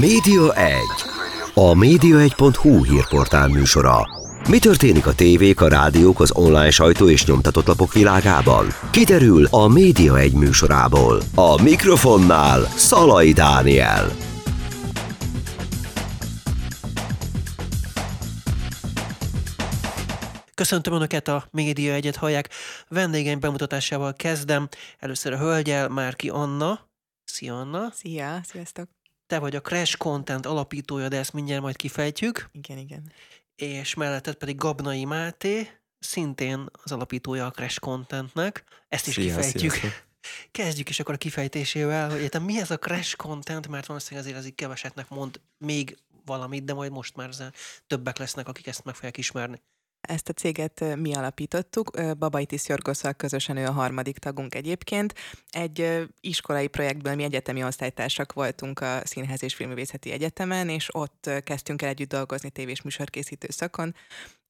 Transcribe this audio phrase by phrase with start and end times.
[0.00, 0.78] Média 1.
[1.54, 4.08] A média1.hu hírportál műsora.
[4.48, 8.66] Mi történik a tévék, a rádiók, az online sajtó és nyomtatott lapok világában?
[8.90, 11.22] Kiderül a Média 1 műsorából.
[11.34, 14.10] A mikrofonnál Szalai Dániel.
[20.54, 22.48] Köszöntöm Önöket, a Média Egyet hallják.
[22.88, 24.68] Vendégeim bemutatásával kezdem.
[24.98, 26.80] Először a hölgyel, Márki Anna.
[27.24, 27.90] Szia Anna.
[27.90, 29.01] Szia, sziasztok.
[29.32, 32.48] Te vagy a Crash Content alapítója, de ezt mindjárt majd kifejtjük.
[32.52, 33.12] Igen, igen.
[33.56, 38.64] És melletted pedig Gabnai Máté, szintén az alapítója a Crash Contentnek.
[38.88, 39.72] Ezt is Szia, kifejtjük.
[39.72, 40.02] sziasztok.
[40.50, 44.40] Kezdjük is akkor a kifejtésével, hogy értem, mi ez a Crash Content, mert valószínűleg azért
[44.40, 47.30] az így kevesetnek mond még valamit, de majd most már
[47.86, 49.62] többek lesznek, akik ezt meg fogják ismerni.
[50.08, 55.14] Ezt a céget mi alapítottuk, Babaitis Jorgosszal közösen ő a harmadik tagunk egyébként.
[55.50, 61.82] Egy iskolai projektből mi egyetemi osztálytársak voltunk a Színház és Filmművészeti Egyetemen, és ott kezdtünk
[61.82, 63.94] el együtt dolgozni tévés műsorkészítő szakon,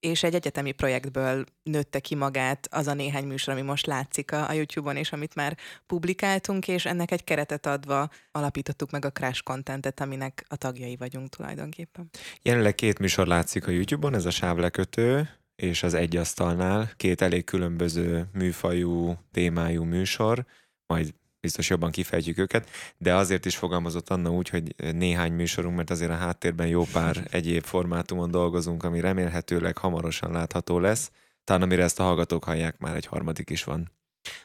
[0.00, 4.48] és egy egyetemi projektből nőtte ki magát az a néhány műsor, ami most látszik a,
[4.48, 9.42] a YouTube-on, és amit már publikáltunk, és ennek egy keretet adva alapítottuk meg a Crash
[9.42, 12.10] Contentet, aminek a tagjai vagyunk tulajdonképpen.
[12.42, 15.28] Jelenleg két műsor látszik a YouTube-on, ez a sávlekötő
[15.62, 16.90] és az egy asztalnál.
[16.96, 20.46] Két elég különböző műfajú, témájú műsor,
[20.86, 25.90] majd biztos jobban kifejtjük őket, de azért is fogalmazott Anna úgy, hogy néhány műsorunk, mert
[25.90, 31.10] azért a háttérben jó pár egyéb formátumon dolgozunk, ami remélhetőleg hamarosan látható lesz.
[31.44, 33.92] Talán amire ezt a hallgatók hallják, már egy harmadik is van.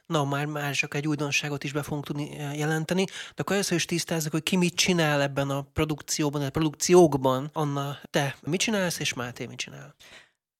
[0.05, 3.77] Na, már, már csak egy újdonságot is be fogunk tudni eh, jelenteni, de akkor először
[3.77, 7.49] is tisztázzuk, hogy ki mit csinál ebben a produkcióban, a produkciókban.
[7.53, 9.95] Anna, te mit csinálsz, és Máté mit csinál?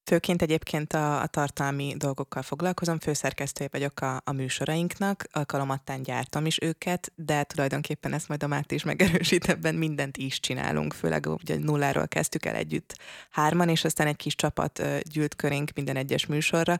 [0.07, 6.57] Főként egyébként a, a tartalmi dolgokkal foglalkozom, főszerkesztője vagyok a, a műsorainknak, alkalomattán gyártom is
[6.61, 11.57] őket, de tulajdonképpen ezt majd a Máté is megerősít, ebben mindent is csinálunk, főleg ugye
[11.57, 12.97] nulláról kezdtük el együtt
[13.29, 16.79] hárman, és aztán egy kis csapat gyűlt körénk minden egyes műsorra,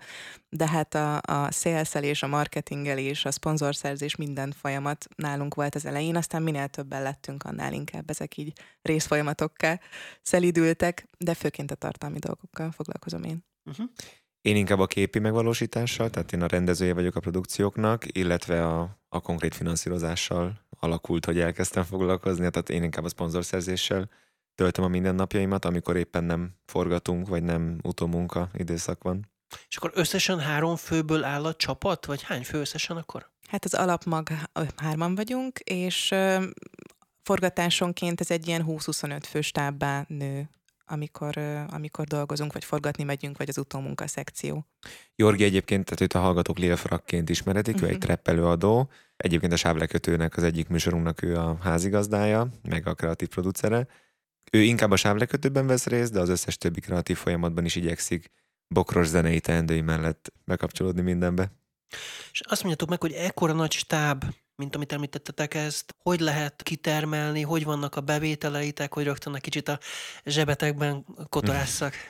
[0.50, 6.16] de hát a, a szélszelés, a marketingelés, a szponzorszerzés minden folyamat nálunk volt az elején,
[6.16, 9.80] aztán minél többen lettünk, annál inkább ezek így részfolyamatokká
[10.22, 13.46] szelidültek, de főként a tartalmi dolgokkal foglalkozom én.
[13.66, 13.90] Uh-huh.
[14.42, 19.22] Én inkább a képi megvalósítással, tehát én a rendezője vagyok a produkcióknak, illetve a, a
[19.22, 24.10] konkrét finanszírozással alakult, hogy elkezdtem foglalkozni, tehát én inkább a szponzorszerzéssel
[24.56, 29.32] töltöm a mindennapjaimat, amikor éppen nem forgatunk, vagy nem utómunka időszak van.
[29.68, 33.30] És akkor összesen három főből áll a csapat, vagy hány fő összesen akkor?
[33.48, 34.28] Hát az alapmag
[34.76, 36.16] hárman vagyunk, és
[37.24, 40.50] forgatásonként ez egy ilyen 20-25 fő stábbá nő,
[40.88, 41.38] amikor,
[41.70, 44.66] amikor dolgozunk, vagy forgatni megyünk, vagy az utómunka szekció.
[45.16, 47.90] Jorgi egyébként, tehát őt a hallgatók Lil Frakként ismeretik, uh-huh.
[47.90, 48.06] ő egy Mhm.
[48.06, 53.88] treppelőadó, egyébként a sávlekötőnek az egyik műsorunknak ő a házigazdája, meg a kreatív producere.
[54.52, 58.32] Ő inkább a sávlekötőben vesz részt, de az összes többi kreatív folyamatban is igyekszik
[58.68, 61.52] bokros zenei teendői mellett bekapcsolódni mindenbe.
[62.32, 64.24] És azt mondjátok meg, hogy ekkora nagy stáb,
[64.58, 69.68] mint amit említettetek ezt, hogy lehet kitermelni, hogy vannak a bevételeitek, hogy rögtön egy kicsit
[69.68, 69.80] a
[70.26, 71.94] zsebetekben kotorásszak.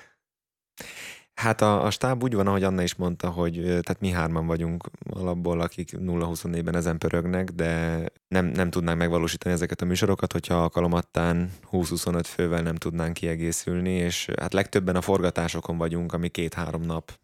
[1.33, 4.89] Hát a, a stáb úgy van, ahogy Anna is mondta, hogy tehát mi hárman vagyunk
[5.09, 11.51] alapból, akik 0-24-ben ezen pörögnek, de nem, nem tudnánk megvalósítani ezeket a műsorokat, hogyha alkalomattán
[11.71, 17.19] 20-25 fővel nem tudnánk kiegészülni, és hát legtöbben a forgatásokon vagyunk, ami két-három nap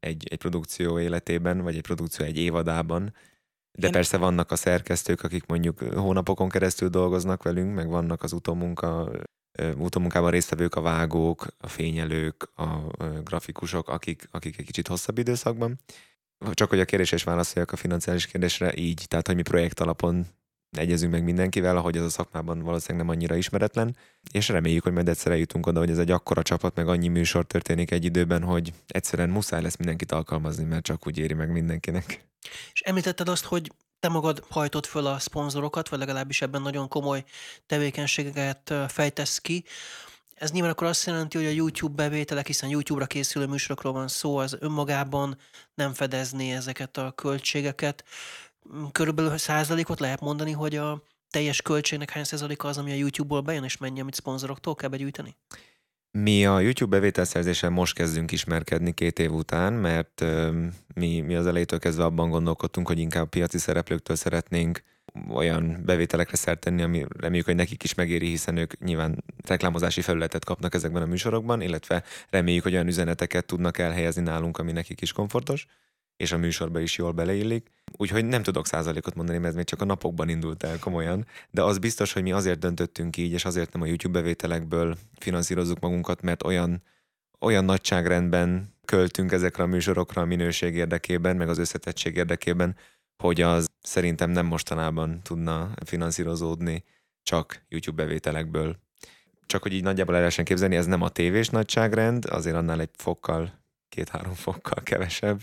[0.00, 3.14] egy, egy produkció életében, vagy egy produkció egy évadában.
[3.78, 8.32] De Én- persze vannak a szerkesztők, akik mondjuk hónapokon keresztül dolgoznak velünk, meg vannak az
[8.32, 9.10] utómunka
[9.76, 12.64] utómunkában résztvevők, a vágók, a fényelők, a
[13.24, 15.78] grafikusok, akik, akik egy kicsit hosszabb időszakban.
[16.52, 20.26] Csak hogy a kérdésre is válaszoljak a financiális kérdésre, így, tehát hogy mi projekt alapon
[20.70, 23.96] egyezünk meg mindenkivel, ahogy az a szakmában valószínűleg nem annyira ismeretlen,
[24.32, 27.44] és reméljük, hogy majd egyszer eljutunk oda, hogy ez egy akkora csapat, meg annyi műsor
[27.44, 32.24] történik egy időben, hogy egyszerűen muszáj lesz mindenkit alkalmazni, mert csak úgy éri meg mindenkinek.
[32.72, 37.24] És említetted azt, hogy te magad hajtod föl a szponzorokat, vagy legalábbis ebben nagyon komoly
[37.66, 39.64] tevékenységeket fejtesz ki.
[40.34, 44.36] Ez nyilván akkor azt jelenti, hogy a YouTube bevételek, hiszen YouTube-ra készülő műsorokról van szó,
[44.36, 45.38] az önmagában
[45.74, 48.04] nem fedezné ezeket a költségeket.
[48.74, 53.40] Mm, Körülbelül százalékot lehet mondani, hogy a teljes költségnek hány százaléka az, ami a YouTube-ból
[53.40, 55.36] bejön, és mennyi, amit szponzoroktól kell begyűjteni?
[56.10, 60.24] Mi a YouTube bevételszerzéssel most kezdünk ismerkedni két év után, mert
[60.94, 64.82] mi, mi az elejétől kezdve abban gondolkodtunk, hogy inkább piaci szereplőktől szeretnénk
[65.28, 70.44] olyan bevételekre szert tenni, ami reméljük, hogy nekik is megéri, hiszen ők nyilván reklámozási felületet
[70.44, 75.12] kapnak ezekben a műsorokban, illetve reméljük, hogy olyan üzeneteket tudnak elhelyezni nálunk, ami nekik is
[75.12, 75.66] komfortos.
[76.16, 77.70] És a műsorba is jól beleillik.
[77.92, 81.62] Úgyhogy nem tudok százalékot mondani, mert ez még csak a napokban indult el komolyan, de
[81.62, 86.22] az biztos, hogy mi azért döntöttünk így, és azért nem a YouTube bevételekből finanszírozzuk magunkat,
[86.22, 86.82] mert olyan,
[87.40, 92.76] olyan nagyságrendben költünk ezekre a műsorokra a minőség érdekében, meg az összetettség érdekében,
[93.22, 96.84] hogy az szerintem nem mostanában tudna finanszírozódni
[97.22, 98.76] csak YouTube bevételekből.
[99.46, 102.90] Csak hogy így nagyjából el lehessen képzelni, ez nem a tévés nagyságrend, azért annál egy
[102.96, 103.65] fokkal
[103.96, 105.40] két-három fokkal kevesebb,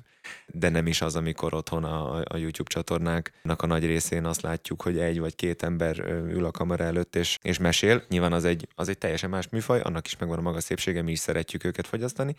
[0.47, 4.81] de nem is az, amikor otthon a, a YouTube csatornáknak a nagy részén azt látjuk,
[4.81, 8.03] hogy egy vagy két ember ül a kamera előtt és, és mesél.
[8.09, 11.11] Nyilván az egy, az egy teljesen más műfaj, annak is megvan a maga szépsége, mi
[11.11, 12.35] is szeretjük őket fogyasztani,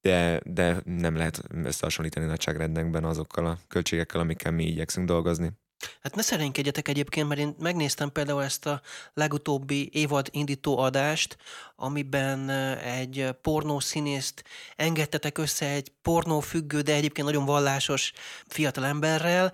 [0.00, 5.50] de, de nem lehet összehasonlítani nagyságrendekben azokkal a költségekkel, amikkel mi igyekszünk dolgozni.
[6.02, 8.80] Hát ne szerénykedjetek egyébként, mert én megnéztem például ezt a
[9.14, 11.36] legutóbbi évad indító adást,
[11.76, 14.44] amiben egy pornószínészt
[14.76, 18.12] engedtetek össze egy pornófüggő, de egyébként nagyon vallásos
[18.46, 19.52] fiatal emberrel,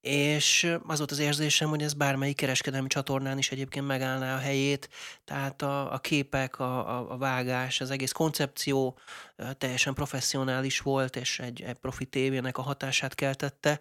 [0.00, 4.88] és az volt az érzésem, hogy ez bármelyik kereskedelmi csatornán is egyébként megállná a helyét,
[5.24, 8.98] tehát a, a képek, a, a, a vágás, az egész koncepció
[9.58, 13.80] teljesen professzionális volt, és egy, egy profi tévének a hatását keltette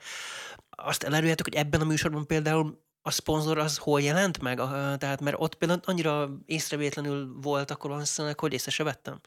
[0.69, 4.57] azt eláruljátok, hogy ebben a műsorban például a szponzor az hol jelent meg?
[4.97, 9.19] Tehát, mert ott például annyira észrevétlenül volt akkor valószínűleg, hogy észre se vettem.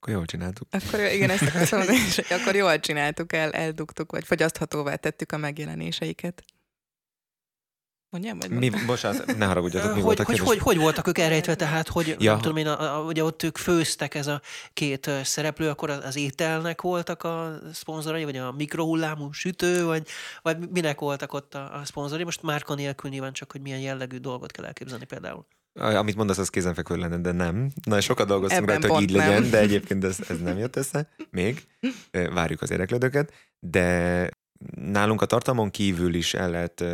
[0.00, 0.68] Akkor jól csináltuk.
[0.70, 5.36] Akkor igen, ezt akartam mondani, és akkor jól csináltuk, el, eldugtuk, vagy fogyaszthatóvá tettük a
[5.36, 6.44] megjelenéseiket.
[8.10, 11.54] Mondjam, vagy mi, bocsánat, ne haragudjatok, mi hogy, voltak hogy, hogy, hogy, voltak ők elrejtve,
[11.54, 12.36] tehát, hogy ja.
[12.36, 14.40] tudom én, a, a, ugye ott ők főztek ez a
[14.72, 20.08] két szereplő, akkor az, az ételnek voltak a szponzorai, vagy a mikrohullámú sütő, vagy,
[20.42, 22.24] vagy minek voltak ott a, a szponzorai?
[22.24, 25.46] Most márka nélkül nyilván csak, hogy milyen jellegű dolgot kell elképzelni például.
[25.78, 27.70] Amit mondasz, az kézenfekvő lenne, de nem.
[27.84, 29.28] Na, sokat dolgoztunk rajta, hogy így nem.
[29.28, 31.08] legyen, de egyébként ez, ez nem jött össze.
[31.30, 31.66] Még.
[32.10, 33.32] Várjuk az érdeklődőket.
[33.60, 34.30] De
[34.74, 36.84] nálunk a tartalmon kívül is el lehet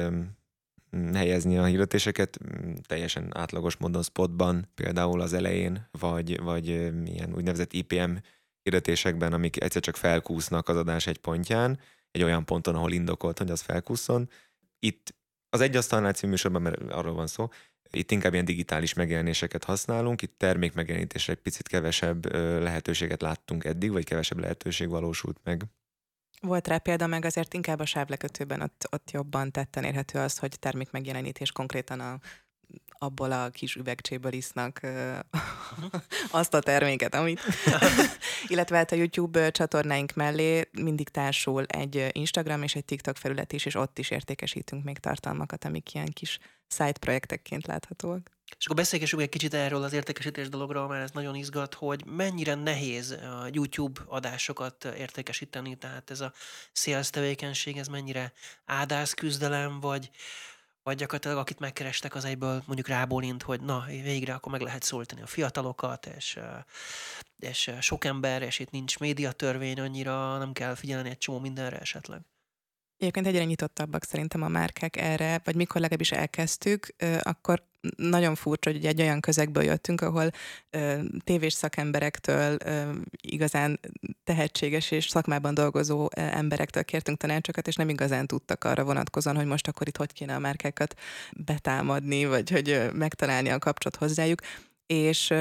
[1.12, 2.38] helyezni a hirdetéseket
[2.86, 6.66] teljesen átlagos módon spotban, például az elején, vagy, vagy
[7.04, 8.10] ilyen úgynevezett IPM
[8.62, 11.78] hirdetésekben, amik egyszer csak felkúsznak az adás egy pontján,
[12.10, 14.28] egy olyan ponton, ahol indokolt, hogy az felkúszon.
[14.78, 15.14] Itt
[15.48, 17.48] az egy asztalnál című műsorban, mert arról van szó,
[17.94, 22.32] itt inkább ilyen digitális megjelenéseket használunk, itt termék megjelenítésre egy picit kevesebb
[22.62, 25.62] lehetőséget láttunk eddig, vagy kevesebb lehetőség valósult meg.
[26.40, 30.58] Volt rá példa, meg azért inkább a sávlekötőben ott, ott jobban tetten érhető az, hogy
[30.58, 32.18] termék megjelenítés konkrétan a,
[32.98, 34.80] abból a kis üvegcséből isznak
[36.30, 37.40] azt a terméket, amit...
[38.46, 43.64] Illetve hát a YouTube csatornáink mellé mindig társul egy Instagram és egy TikTok felület is,
[43.66, 46.38] és ott is értékesítünk még tartalmakat, amik ilyen kis
[46.68, 48.32] side projektekként láthatóak.
[48.58, 52.54] És akkor beszélgessünk egy kicsit erről az értékesítés dologról, mert ez nagyon izgat, hogy mennyire
[52.54, 56.32] nehéz a YouTube adásokat értékesíteni, tehát ez a
[56.72, 58.32] sales tevékenység, ez mennyire
[58.64, 60.10] ádász küzdelem, vagy,
[60.84, 65.22] vagy gyakorlatilag akit megkerestek, az egyből mondjuk rábólint, hogy na, végre akkor meg lehet szólítani
[65.22, 66.38] a fiatalokat, és,
[67.38, 72.20] és sok ember, és itt nincs médiatörvény annyira, nem kell figyelni egy csomó mindenre esetleg.
[72.98, 77.62] Egyébként egyre nyitottabbak szerintem a márkák erre, vagy mikor legalábbis elkezdtük, akkor
[77.96, 80.30] nagyon furcsa, hogy egy olyan közegből jöttünk, ahol
[80.70, 83.80] ö, tévés szakemberektől, ö, igazán
[84.24, 89.68] tehetséges és szakmában dolgozó emberektől kértünk tanácsokat, és nem igazán tudtak arra vonatkozóan, hogy most
[89.68, 90.94] akkor itt hogy kéne a márkákat
[91.36, 94.40] betámadni, vagy hogy ö, megtalálni a kapcsot hozzájuk
[94.86, 95.34] és,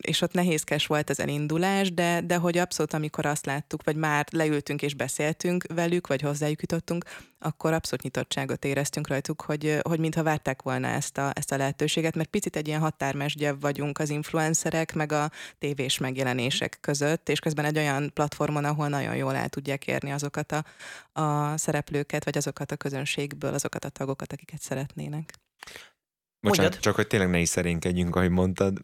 [0.00, 4.26] és ott nehézkes volt az elindulás, de, de hogy abszolút, amikor azt láttuk, vagy már
[4.30, 7.04] leültünk és beszéltünk velük, vagy hozzájuk jutottunk,
[7.38, 12.14] akkor abszolút nyitottságot éreztünk rajtuk, hogy, hogy mintha várták volna ezt a, ezt a lehetőséget,
[12.14, 17.64] mert picit egy ilyen határmesdje vagyunk az influencerek, meg a tévés megjelenések között, és közben
[17.64, 20.64] egy olyan platformon, ahol nagyon jól el tudják érni azokat a,
[21.20, 25.43] a szereplőket, vagy azokat a közönségből, azokat a tagokat, akiket szeretnének.
[26.44, 26.82] Bocsánat, Mondjad.
[26.82, 28.78] csak hogy tényleg ne is szerénkedjünk, ahogy mondtad.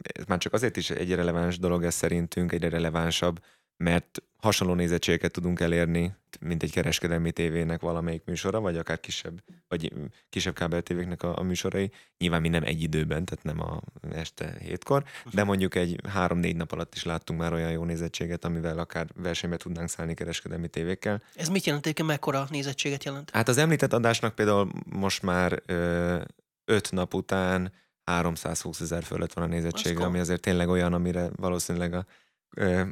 [0.00, 3.40] Ez már csak azért is egy releváns dolog ez szerintünk, egy relevánsabb,
[3.76, 9.92] mert hasonló nézettségeket tudunk elérni, mint egy kereskedelmi tévének valamelyik műsora, vagy akár kisebb, vagy
[10.28, 11.90] kisebb kábel tévéknek a, a műsorai.
[12.18, 13.80] Nyilván mi nem egy időben, tehát nem a
[14.12, 18.78] este hétkor, de mondjuk egy három-négy nap alatt is láttunk már olyan jó nézettséget, amivel
[18.78, 21.22] akár versenybe tudnánk szállni kereskedelmi tévékkel.
[21.34, 23.30] Ez mit jelent egyébként, mekkora nézettséget jelent?
[23.30, 26.20] Hát az említett adásnak például most már ö,
[26.68, 27.72] öt nap után
[28.04, 32.06] 320 ezer fölött van a nézettsége, ami azért tényleg olyan, amire valószínűleg a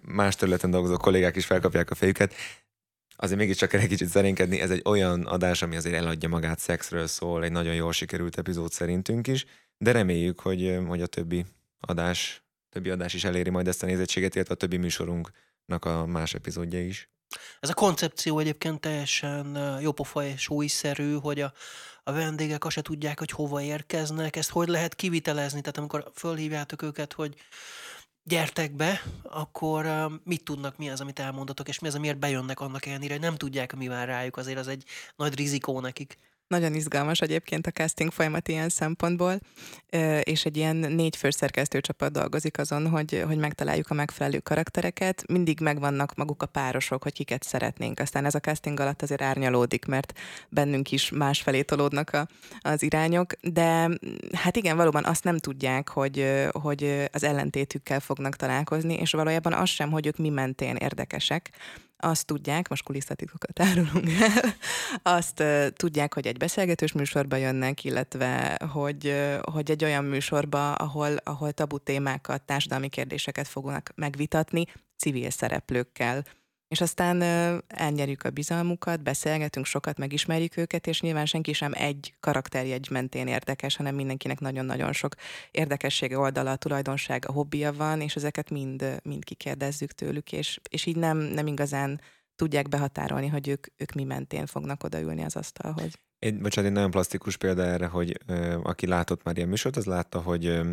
[0.03, 2.35] más területen dolgozó kollégák is felkapják a fejüket.
[3.17, 7.07] Azért mégiscsak kell egy kicsit szerénkedni, ez egy olyan adás, ami azért eladja magát, szexről
[7.07, 9.47] szól, egy nagyon jól sikerült epizód szerintünk is,
[9.79, 11.47] de reméljük, hogy, hogy a többi
[11.81, 16.35] adás, többi adás is eléri majd ezt a nézettséget, illetve a többi műsorunknak a más
[16.35, 17.11] epizódja is.
[17.61, 21.53] Ez a koncepció egyébként teljesen jópofa és újszerű, hogy a,
[22.09, 26.83] a vendégek azt se tudják, hogy hova érkeznek, ezt hogy lehet kivitelezni, tehát amikor fölhívjátok
[26.83, 27.35] őket, hogy
[28.23, 29.87] gyertek be, akkor
[30.25, 33.37] mit tudnak, mi az, amit elmondatok, és mi az, amiért bejönnek annak ellenére, hogy nem
[33.37, 34.85] tudják, mi vár rájuk, azért az egy
[35.17, 36.19] nagy rizikó nekik.
[36.49, 39.39] Nagyon izgalmas egyébként a casting folyamat ilyen szempontból,
[40.23, 45.27] és egy ilyen négy fős szerkesztőcsapat dolgozik azon, hogy, hogy megtaláljuk a megfelelő karaktereket.
[45.29, 48.01] Mindig megvannak maguk a párosok, hogy kiket szeretnénk.
[48.01, 50.13] Aztán ez a casting alatt azért árnyalódik, mert
[50.49, 52.29] bennünk is másfelé tolódnak a,
[52.61, 53.89] az irányok, de
[54.33, 59.69] hát igen, valóban azt nem tudják, hogy, hogy az ellentétükkel fognak találkozni, és valójában az
[59.69, 61.51] sem, hogy ők mi mentén érdekesek,
[61.97, 64.55] azt tudják, most kulisszatitkokat árulunk el,
[65.03, 70.75] azt uh, tudják, hogy egy beszélgetős műsorba jönnek, illetve hogy, uh, hogy egy olyan műsorba,
[70.75, 74.65] ahol, ahol tabu témákat, társadalmi kérdéseket fognak megvitatni
[74.97, 76.25] civil szereplőkkel
[76.69, 77.23] és aztán
[77.67, 83.77] elnyerjük a bizalmukat, beszélgetünk sokat, megismerjük őket, és nyilván senki sem egy karakterjegy mentén érdekes,
[83.77, 85.15] hanem mindenkinek nagyon-nagyon sok
[85.51, 90.97] érdekessége oldala, tulajdonság, a hobbija van, és ezeket mind, mind kikérdezzük tőlük, és, és így
[90.97, 92.01] nem, nem igazán
[92.37, 95.99] tudják behatárolni, hogy ők, ők mi mentén fognak odaülni az asztalhoz.
[96.19, 99.85] Egy, bocsánat, egy nagyon plastikus példa erre, hogy ö, aki látott már ilyen műsort, az
[99.85, 100.73] látta, hogy ö,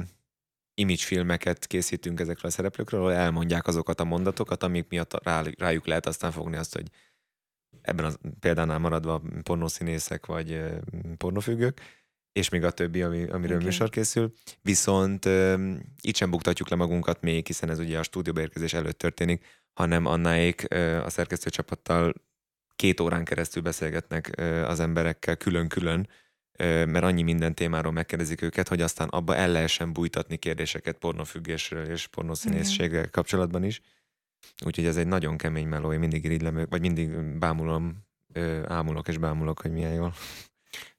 [0.75, 5.87] image filmeket készítünk ezekről a szereplőkről, ahol elmondják azokat a mondatokat, amik miatt rá, rájuk
[5.87, 6.87] lehet aztán fogni azt, hogy
[7.81, 10.63] ebben a példánál maradva pornószínészek vagy
[11.17, 11.81] pornofüggők,
[12.31, 13.67] és még a többi, ami, amiről okay.
[13.67, 14.33] műsor készül.
[14.61, 18.97] Viszont uh, itt sem buktatjuk le magunkat még, hiszen ez ugye a stúdióba érkezés előtt
[18.97, 22.13] történik, hanem annáék uh, a szerkesztőcsapattal
[22.75, 26.07] két órán keresztül beszélgetnek uh, az emberekkel külön-külön,
[26.57, 32.07] mert annyi minden témáról megkérdezik őket, hogy aztán abba el lehessen bújtatni kérdéseket pornofüggésről és
[32.07, 33.81] pornoszínészséggel kapcsolatban is.
[34.65, 38.05] Úgyhogy ez egy nagyon kemény meló, én mindig irigylem, vagy mindig bámulom,
[38.67, 40.13] ámulok és bámulok, hogy milyen jól,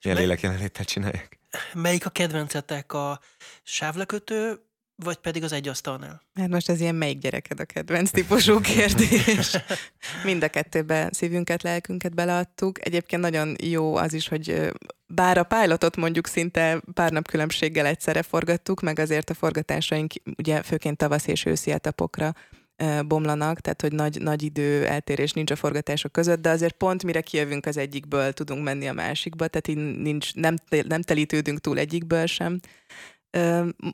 [0.02, 1.38] milyen lélekjelenléttel csinálják.
[1.74, 3.20] Melyik a kedvencetek, a
[3.62, 4.60] sávlekötő
[4.96, 6.22] vagy pedig az egy asztalnál?
[6.34, 9.56] Hát most ez ilyen melyik gyereked a kedvenc típusú kérdés.
[10.24, 12.86] Mind a kettőbe szívünket, lelkünket beleadtuk.
[12.86, 14.72] Egyébként nagyon jó az is, hogy
[15.06, 20.62] bár a pilotot mondjuk szinte pár nap különbséggel egyszerre forgattuk, meg azért a forgatásaink ugye
[20.62, 22.34] főként tavasz és őszi etapokra
[23.06, 27.20] bomlanak, tehát hogy nagy, nagy idő eltérés nincs a forgatások között, de azért pont mire
[27.20, 32.26] kijövünk az egyikből, tudunk menni a másikba, tehát így nincs, nem, nem telítődünk túl egyikből
[32.26, 32.60] sem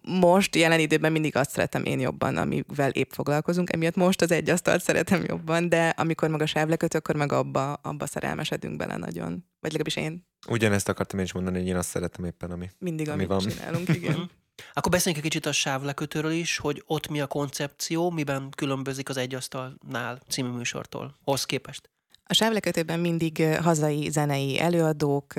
[0.03, 4.51] most jelen időben mindig azt szeretem én jobban, amivel épp foglalkozunk, emiatt most az egy
[4.51, 9.45] asztalt szeretem jobban, de amikor meg a sávleköt, akkor meg abba, abba szerelmesedünk bele nagyon.
[9.61, 10.27] Vagy legalábbis én.
[10.49, 13.39] Ugyanezt akartam én is mondani, hogy én azt szeretem éppen, ami, Mindig, ami amit van.
[13.39, 14.19] csinálunk, igen.
[14.61, 14.69] Mhm.
[14.73, 19.17] Akkor beszéljünk egy kicsit a sávlekötőről is, hogy ott mi a koncepció, miben különbözik az
[19.17, 21.91] Egy Asztalnál című műsortól, hoz képest.
[22.31, 25.33] A sávlekötőben mindig hazai zenei előadók,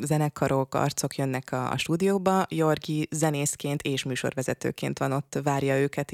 [0.00, 2.46] zenekarok, arcok jönnek a, stúdióba.
[2.48, 6.12] Jorgi zenészként és műsorvezetőként van ott, várja őket,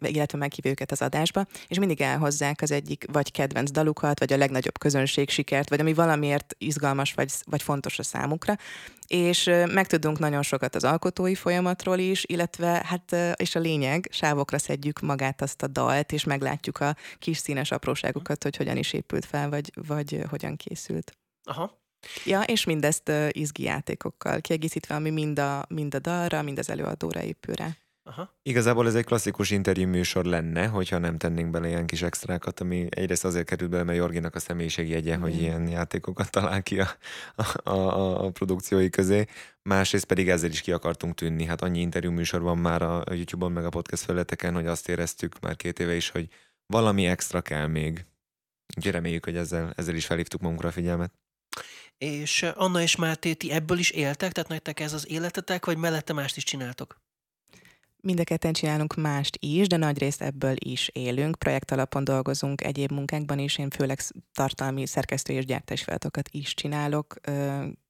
[0.00, 4.36] illetve meghívja őket az adásba, és mindig elhozzák az egyik vagy kedvenc dalukat, vagy a
[4.36, 8.56] legnagyobb közönség sikert, vagy ami valamiért izgalmas vagy, vagy fontos a számukra
[9.06, 15.00] és megtudunk nagyon sokat az alkotói folyamatról is, illetve hát, és a lényeg, sávokra szedjük
[15.00, 19.48] magát azt a dalt, és meglátjuk a kis színes apróságokat, hogy hogyan is épült fel,
[19.48, 21.16] vagy, vagy hogyan készült.
[21.44, 21.82] Aha.
[22.24, 27.22] Ja, és mindezt izgi játékokkal kiegészítve, ami mind a, mind a dalra, mind az előadóra
[27.22, 27.68] épül rá.
[28.06, 28.34] Aha.
[28.42, 32.86] Igazából ez egy klasszikus interjú műsor lenne, hogyha nem tennénk bele ilyen kis extrákat, ami
[32.90, 35.20] egyrészt azért került bele, mert Jorginak a személyiségjegye, mm.
[35.20, 36.88] hogy ilyen játékokat talál ki a,
[37.34, 39.26] a, a, a produkciói közé.
[39.62, 41.44] Másrészt pedig ezzel is ki akartunk tűnni.
[41.44, 45.40] Hát annyi interjú műsor van már a YouTube-on, meg a podcast felületeken, hogy azt éreztük
[45.40, 46.28] már két éve is, hogy
[46.66, 48.06] valami extra kell még.
[48.76, 51.12] Úgyhogy reméljük, hogy ezzel, ezzel is felhívtuk magunkra a figyelmet.
[51.98, 54.32] És Anna és Máté, ti ebből is éltek?
[54.32, 57.02] Tehát nektek ez az életetek, vagy mellette mást is csináltok?
[58.04, 61.38] Mind a ketten csinálunk mást is, de nagy részt ebből is élünk.
[61.38, 64.00] Projekt alapon dolgozunk egyéb munkákban is, én főleg
[64.32, 67.14] tartalmi szerkesztő és gyártásfelatokat is csinálok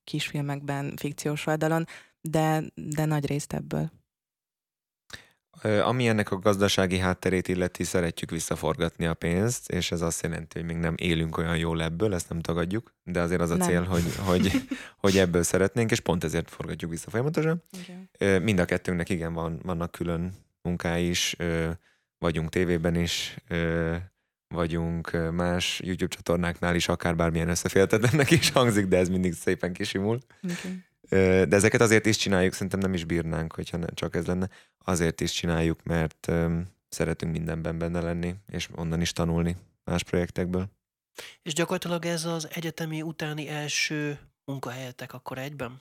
[0.05, 1.87] kisfilmekben, fikciós oldalon,
[2.21, 3.91] de, de nagy részt ebből.
[5.63, 10.67] Ami ennek a gazdasági hátterét illeti, szeretjük visszaforgatni a pénzt, és ez azt jelenti, hogy
[10.69, 13.69] még nem élünk olyan jól ebből, ezt nem tagadjuk, de azért az a nem.
[13.69, 14.51] cél, hogy, hogy,
[15.03, 17.63] hogy ebből szeretnénk, és pont ezért forgatjuk vissza folyamatosan.
[17.83, 18.43] Igen.
[18.43, 21.37] Mind a kettőnknek igen, van, vannak külön munkái is,
[22.19, 23.37] vagyunk tévében is,
[24.55, 30.19] vagyunk más YouTube csatornáknál is, akár bármilyen összeférhetetlennek is hangzik, de ez mindig szépen kisimul.
[30.43, 30.85] Okay.
[31.15, 34.49] De ezeket azért is csináljuk, szerintem nem is bírnánk, hogyha csak ez lenne.
[34.85, 36.33] Azért is csináljuk, mert
[36.89, 40.67] szeretünk mindenben benne lenni, és onnan is tanulni más projektekből.
[41.43, 45.81] És gyakorlatilag ez az egyetemi utáni első munkahelyetek akkor egyben?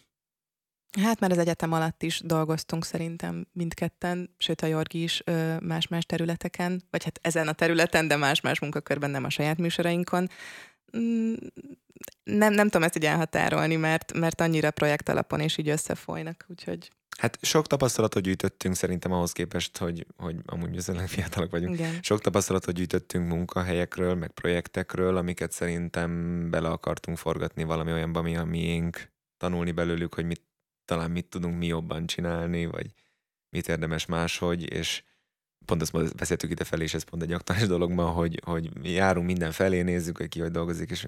[1.01, 5.23] Hát már az egyetem alatt is dolgoztunk szerintem mindketten, sőt a Jorgi is
[5.59, 10.29] más-más területeken, vagy hát ezen a területen, de más-más munkakörben, nem a saját műsorainkon.
[10.97, 11.33] Mm,
[12.23, 16.89] nem, nem tudom ezt így elhatárolni, mert, mert annyira projekt alapon és így összefolynak, úgyhogy...
[17.17, 21.75] Hát sok tapasztalatot gyűjtöttünk szerintem ahhoz képest, hogy, hogy amúgy viszonylag fiatalok vagyunk.
[21.75, 21.99] Igen.
[22.01, 28.43] Sok tapasztalatot gyűjtöttünk munkahelyekről, meg projektekről, amiket szerintem bele akartunk forgatni valami olyanba, ami a
[28.43, 30.41] miénk, tanulni belőlük, hogy mit,
[30.85, 32.93] talán mit tudunk mi jobban csinálni, vagy
[33.49, 35.03] mit érdemes máshogy, és
[35.65, 39.25] pont ezt beszéltük ide felé, és ez pont egy aktuális dolog ma, hogy, hogy járunk
[39.25, 41.07] minden felé, nézzük, hogy ki hogy dolgozik, és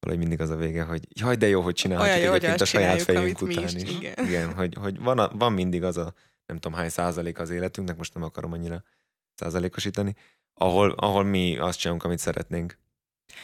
[0.00, 2.64] valahogy mindig az a vége, hogy jaj, de jó, hogy csinálhatjuk Olyan egyébként hogy a
[2.64, 3.90] saját fejünk mi után is, is.
[3.90, 4.26] igen.
[4.26, 6.14] igen hogy, hogy van, a, van mindig az a
[6.46, 8.82] nem tudom hány százalék az életünknek, most nem akarom annyira
[9.34, 10.14] százalékosítani,
[10.54, 12.78] ahol, ahol mi azt csinálunk, amit szeretnénk.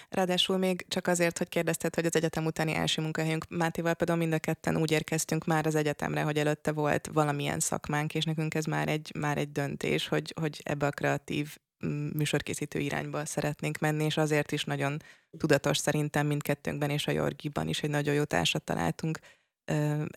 [0.09, 4.33] Ráadásul még csak azért, hogy kérdezted, hogy az egyetem utáni első munkahelyünk, Mátéval például mind
[4.33, 8.65] a ketten úgy érkeztünk már az egyetemre, hogy előtte volt valamilyen szakmánk, és nekünk ez
[8.65, 14.05] már egy, már egy döntés, hogy, hogy ebbe a kreatív mm, műsorkészítő irányba szeretnénk menni,
[14.05, 15.03] és azért is nagyon
[15.39, 19.19] tudatos szerintem mindkettőnkben és a Jorgiban is egy nagyon jó társat találtunk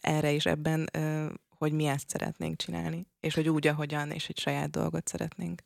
[0.01, 0.89] erre is ebben,
[1.57, 5.61] hogy mi ezt szeretnénk csinálni, és hogy úgy, ahogyan, és egy saját dolgot szeretnénk.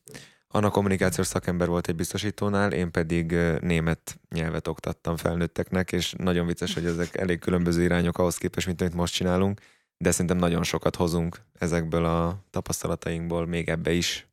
[0.51, 6.73] Anna kommunikációs szakember volt egy biztosítónál, én pedig német nyelvet oktattam felnőtteknek, és nagyon vicces,
[6.73, 9.61] hogy ezek elég különböző irányok ahhoz képest, mint amit most csinálunk,
[9.97, 14.27] de szerintem nagyon sokat hozunk ezekből a tapasztalatainkból még ebbe is.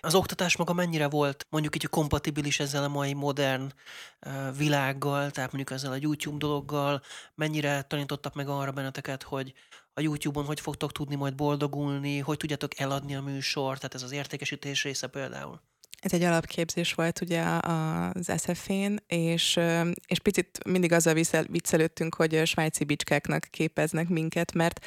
[0.00, 3.72] Az oktatás maga mennyire volt mondjuk így kompatibilis ezzel a mai modern
[4.56, 7.02] világgal, tehát mondjuk ezzel a YouTube dologgal,
[7.34, 9.52] mennyire tanítottak meg arra benneteket, hogy
[9.98, 14.12] a YouTube-on hogy fogtok tudni majd boldogulni, hogy tudjátok eladni a műsort, tehát ez az
[14.12, 15.60] értékesítés része például.
[16.00, 19.60] Ez egy alapképzés volt ugye az SF-én, és,
[20.06, 21.14] és picit mindig azzal
[21.48, 24.86] viccelődtünk, hogy svájci bicskáknak képeznek minket, mert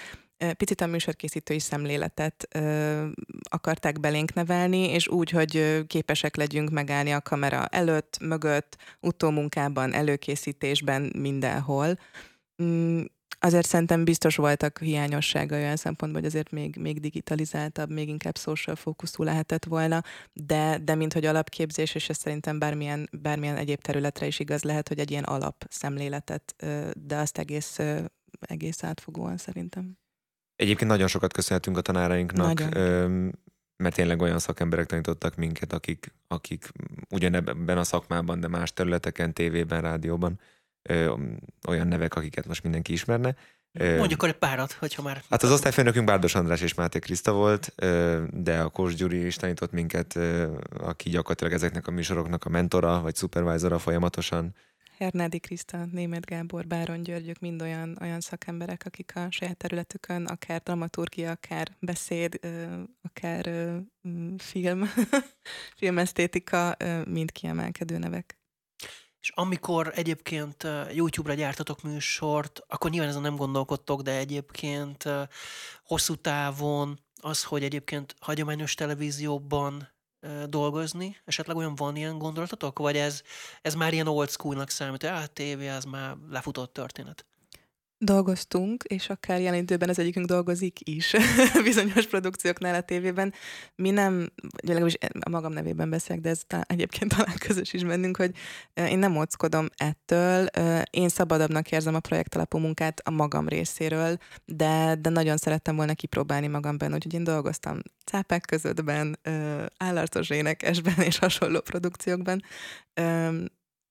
[0.57, 3.07] picit a műsorkészítői szemléletet ö,
[3.49, 11.11] akarták belénk nevelni, és úgy, hogy képesek legyünk megállni a kamera előtt, mögött, utómunkában, előkészítésben,
[11.17, 11.97] mindenhol.
[13.41, 18.75] Azért szerintem biztos voltak hiányossága olyan szempontból, hogy azért még, még digitalizáltabb, még inkább social
[18.75, 24.25] fókuszú lehetett volna, de, de mint hogy alapképzés, és ez szerintem bármilyen, bármilyen egyéb területre
[24.25, 27.79] is igaz lehet, hogy egy ilyen alapszemléletet, ö, de azt egész,
[28.39, 29.97] egész átfogóan szerintem.
[30.55, 33.33] Egyébként nagyon sokat köszönhetünk a tanárainknak, Nagyon.
[33.77, 36.71] mert tényleg olyan szakemberek tanítottak minket, akik, akik
[37.09, 40.39] ugyanebben a szakmában, de más területeken, tévében, rádióban,
[40.81, 41.13] ö,
[41.67, 43.35] olyan nevek, akiket most mindenki ismerne.
[43.71, 45.21] Mondjuk akkor egy párat, hogyha már...
[45.29, 49.35] Hát az osztályfőnökünk Bárdos András és Máté Kriszta volt, ö, de a Kós Gyuri is
[49.35, 54.55] tanított minket, ö, aki gyakorlatilag ezeknek a műsoroknak a mentora, vagy supervisora folyamatosan.
[54.97, 60.61] Hernádi Kriszta, Német Gábor, Báron Györgyök mind olyan, olyan szakemberek, akik a saját területükön akár
[60.61, 62.39] dramaturgia, akár beszéd,
[63.01, 63.49] akár
[64.37, 64.89] film,
[65.79, 68.38] filmesztétika, mind kiemelkedő nevek.
[69.21, 75.03] És amikor egyébként YouTube-ra gyártatok műsort, akkor nyilván ezen nem gondolkodtok, de egyébként
[75.83, 79.89] hosszú távon az, hogy egyébként hagyományos televízióban
[80.45, 82.79] dolgozni, esetleg olyan van ilyen gondolatotok?
[82.79, 83.21] Vagy ez,
[83.61, 87.28] ez már ilyen old schoolnak számít, hogy hát tévé, az már lefutott történet?
[88.01, 91.15] Dolgoztunk, és akár jelen időben az egyikünk dolgozik is
[91.63, 93.33] bizonyos produkcióknál a tévében.
[93.75, 97.83] Mi nem, vagy legalábbis a magam nevében beszélek, de ez talán, egyébként talán közös is
[97.83, 98.31] bennünk, hogy
[98.73, 100.45] én nem óckodom ettől.
[100.89, 105.93] Én szabadabbnak érzem a projekt alapú munkát a magam részéről, de, de nagyon szerettem volna
[105.93, 109.19] kipróbálni magamban, úgyhogy én dolgoztam cápák közöttben,
[109.77, 112.43] állarcos énekesben és hasonló produkciókban.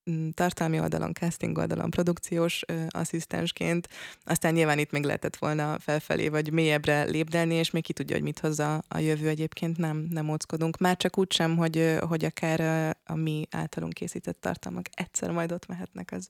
[0.09, 3.87] Mm, tartalmi oldalon, casting oldalon, produkciós asszisztensként,
[4.23, 8.23] aztán nyilván itt még lehetett volna felfelé vagy mélyebbre lépdelni, és még ki tudja, hogy
[8.23, 10.77] mit hozza a jövő egyébként, nem, nem óckodunk.
[10.77, 15.67] Már csak úgy sem, hogy, hogy akár a mi általunk készített tartalmak egyszer majd ott
[15.67, 16.29] mehetnek, az,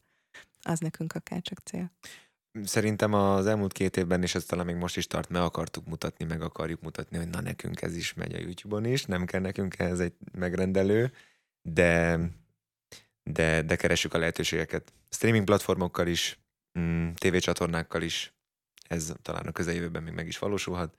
[0.62, 1.92] az nekünk akár csak cél.
[2.64, 6.26] Szerintem az elmúlt két évben, és ez talán még most is tart, meg akartuk mutatni,
[6.26, 9.80] meg akarjuk mutatni, hogy na nekünk ez is megy a YouTube-on is, nem kell nekünk
[9.80, 11.12] ehhez egy megrendelő,
[11.62, 12.20] de,
[13.32, 14.94] de, de keressük a lehetőségeket.
[15.10, 16.40] Streaming platformokkal is,
[16.80, 18.34] mm, tévécsatornákkal is,
[18.88, 20.98] ez talán a közeljövőben még meg is valósulhat.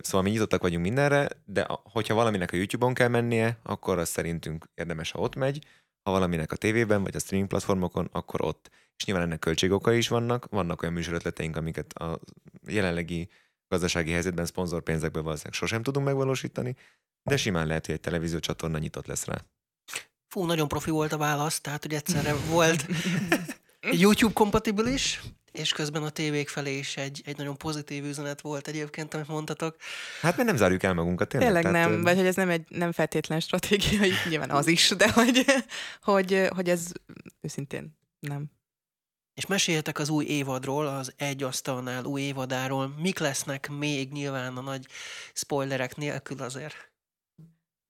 [0.00, 4.64] Szóval mi nyitottak vagyunk mindenre, de hogyha valaminek a YouTube-on kell mennie, akkor az szerintünk
[4.74, 5.64] érdemes, ha ott megy,
[6.02, 8.70] ha valaminek a tévében vagy a streaming platformokon, akkor ott.
[8.96, 12.20] És nyilván ennek költségokai is vannak, vannak olyan műsorötleteink, amiket a
[12.66, 13.28] jelenlegi
[13.68, 16.76] gazdasági helyzetben szponzorpénzekből valószínűleg sosem tudunk megvalósítani,
[17.22, 19.44] de simán lehet, hogy egy televízió csatorna nyitott lesz rá.
[20.32, 22.86] Fú, nagyon profi volt a válasz, tehát hogy egyszerre volt
[24.02, 29.14] YouTube kompatibilis, és közben a tévék felé is egy, egy nagyon pozitív üzenet volt egyébként,
[29.14, 29.76] amit mondtatok.
[30.20, 31.52] Hát mert nem zárjuk el magunkat, tényleg.
[31.52, 35.12] Tényleg Tehát, nem, vagy hogy ez nem egy nem feltétlen stratégiai, nyilván az is, de
[35.12, 35.44] hogy,
[36.02, 36.92] hogy, hogy ez
[37.40, 38.50] őszintén nem.
[39.34, 42.94] És meséljetek az új évadról, az Egy Asztalnál új évadáról.
[42.98, 44.86] Mik lesznek még nyilván a nagy
[45.32, 46.91] spoilerek nélkül azért?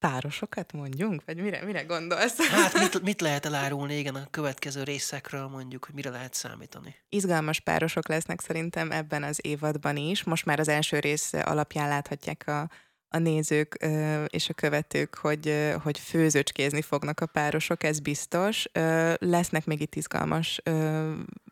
[0.02, 1.22] Párosokat mondjunk?
[1.26, 2.48] Vagy mire, mire gondolsz?
[2.48, 6.94] Hát mit, mit lehet elárulni igen a következő részekről mondjuk, hogy mire lehet számítani?
[7.08, 10.24] Izgalmas párosok lesznek szerintem ebben az évadban is.
[10.24, 12.70] Most már az első rész alapján láthatják a,
[13.08, 18.66] a nézők ö, és a követők, hogy, ö, hogy főzőcskézni fognak a párosok, ez biztos.
[18.72, 20.60] Ö, Lesznek még itt izgalmas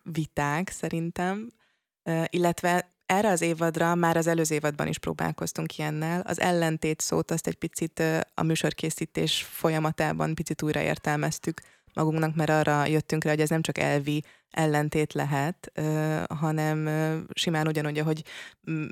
[0.02, 1.48] viták szerintem,
[2.26, 6.20] illetve erre az évadra már az előző évadban is próbálkoztunk ilyennel.
[6.20, 8.03] Az ellentét szót azt egy picit
[8.35, 11.61] a műsorkészítés folyamatában picit újra értelmeztük
[11.94, 15.73] magunknak, mert arra jöttünk rá, hogy ez nem csak elvi ellentét lehet,
[16.29, 16.88] hanem
[17.35, 18.25] simán ugyanúgy, ahogy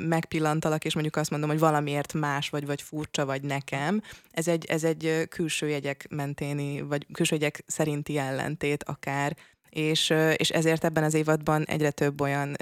[0.09, 4.65] megpillantalak, és mondjuk azt mondom, hogy valamiért más vagy, vagy furcsa vagy nekem, ez egy,
[4.65, 9.37] ez egy külső jegyek menténi, vagy külső jegyek szerinti ellentét akár,
[9.71, 12.57] és, és ezért ebben az évadban egyre több olyan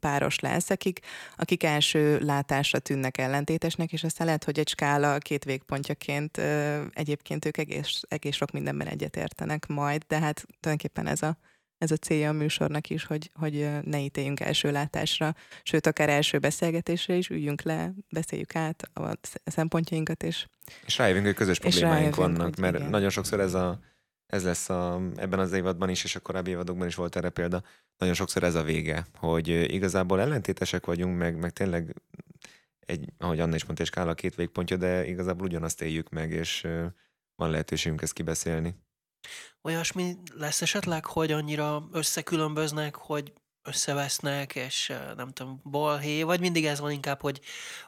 [0.00, 1.00] páros lesz, akik,
[1.36, 6.40] akik első látásra tűnnek ellentétesnek, és aztán lehet, hogy egy skála két végpontjaként
[6.92, 11.38] egyébként ők egész, egész sok mindenben egyetértenek majd, de hát tulajdonképpen ez a,
[11.78, 16.38] ez a célja a műsornak is, hogy, hogy ne ítéljünk első látásra, sőt, akár első
[16.38, 20.46] beszélgetésre is üljünk le, beszéljük át a szempontjainkat, és
[20.86, 22.90] És rájövünk, hogy közös problémáink vannak, mert igen.
[22.90, 23.80] nagyon sokszor ez a
[24.28, 27.62] ez lesz a, ebben az évadban is, és a korábbi évadokban is volt erre példa,
[27.96, 32.02] nagyon sokszor ez a vége, hogy igazából ellentétesek vagyunk, meg, meg tényleg
[32.78, 36.66] egy, ahogy Anna is mondta, egy skála két végpontja, de igazából ugyanazt éljük meg, és
[37.34, 38.74] van lehetőségünk ezt kibeszélni.
[39.62, 46.80] Olyasmi lesz esetleg, hogy annyira összekülönböznek, hogy összevesznek, és nem tudom, balhé, vagy mindig ez
[46.80, 47.40] van inkább, hogy,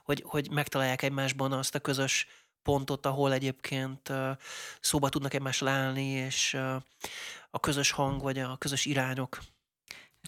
[0.05, 2.27] hogy, hogy megtalálják egymásban azt a közös
[2.63, 4.13] pontot, ahol egyébként
[4.81, 6.55] szóba tudnak egymással állni, és
[7.51, 9.39] a közös hang, vagy a közös irányok.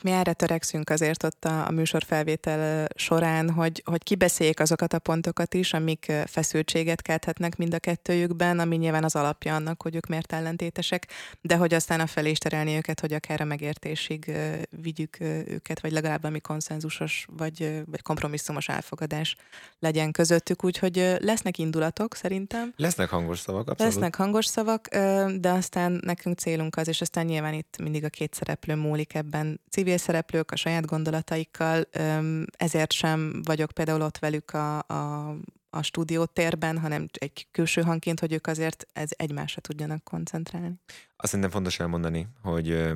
[0.03, 4.99] Mi erre törekszünk azért ott a, a műsor felvétel során, hogy, hogy kibeszéljék azokat a
[4.99, 10.07] pontokat is, amik feszültséget kelthetnek mind a kettőjükben, ami nyilván az alapja annak, hogy ők
[10.07, 11.07] miért ellentétesek,
[11.41, 14.33] de hogy aztán a felé is terelni őket, hogy akár a megértésig
[14.83, 19.37] vigyük őket, vagy legalább ami konszenzusos, vagy, vagy kompromisszumos elfogadás
[19.79, 23.95] legyen közöttük, úgyhogy lesznek indulatok szerintem, Lesznek hangos szavak, abszolút.
[23.95, 24.89] Lesznek hangos szavak,
[25.37, 29.61] de aztán nekünk célunk az, és aztán nyilván itt mindig a két szereplő múlik ebben,
[29.83, 31.89] civil szereplők a saját gondolataikkal,
[32.57, 35.31] ezért sem vagyok például ott velük a, a,
[35.71, 40.81] a stúdiótérben, hanem egy külső hangként, hogy ők azért ez egymásra tudjanak koncentrálni.
[41.17, 42.93] Azt szerintem fontos elmondani, hogy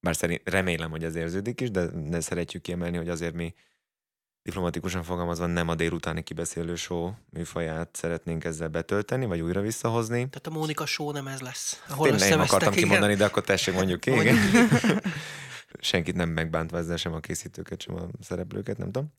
[0.00, 3.54] bár szerint, remélem, hogy ez érződik is, de, de szeretjük kiemelni, hogy azért mi
[4.42, 10.16] diplomatikusan fogalmazva nem a délutáni kibeszélő show műfaját szeretnénk ezzel betölteni, vagy újra visszahozni.
[10.16, 11.82] Tehát a Mónika show nem ez lesz.
[11.88, 12.84] Ahol Tényleg nem összevesztek, akartam igen.
[12.84, 14.10] kimondani, de akkor tessék mondjuk ki.
[14.10, 14.36] Mondjuk.
[14.48, 15.02] Igen.
[15.80, 19.12] Senkit nem megbántva ezzel sem a készítőket, sem a szereplőket, nem tudom.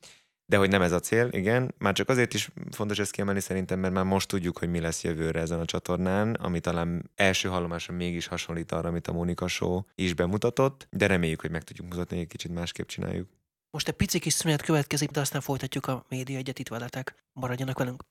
[0.45, 1.73] De hogy nem ez a cél, igen.
[1.77, 5.03] Már csak azért is fontos ezt kiemelni szerintem, mert már most tudjuk, hogy mi lesz
[5.03, 9.81] jövőre ezen a csatornán, ami talán első hallomásra mégis hasonlít arra, amit a Mónika Show
[9.95, 13.29] is bemutatott, de reméljük, hogy meg tudjuk mutatni, hogy egy kicsit másképp csináljuk.
[13.71, 17.15] Most egy pici kis szünet következik, de aztán folytatjuk a média egyet itt veletek.
[17.33, 18.03] Maradjanak velünk.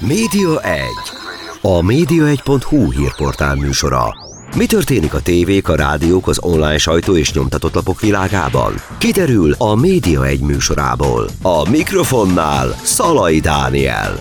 [0.00, 0.86] Média 1.
[1.62, 4.31] A média1.hu hírportál műsora.
[4.56, 8.74] Mi történik a tévék, a rádiók, az online sajtó és nyomtatott lapok világában?
[8.98, 11.28] Kiderül a Média 1 műsorából.
[11.42, 14.18] A mikrofonnál Szalai Dániel.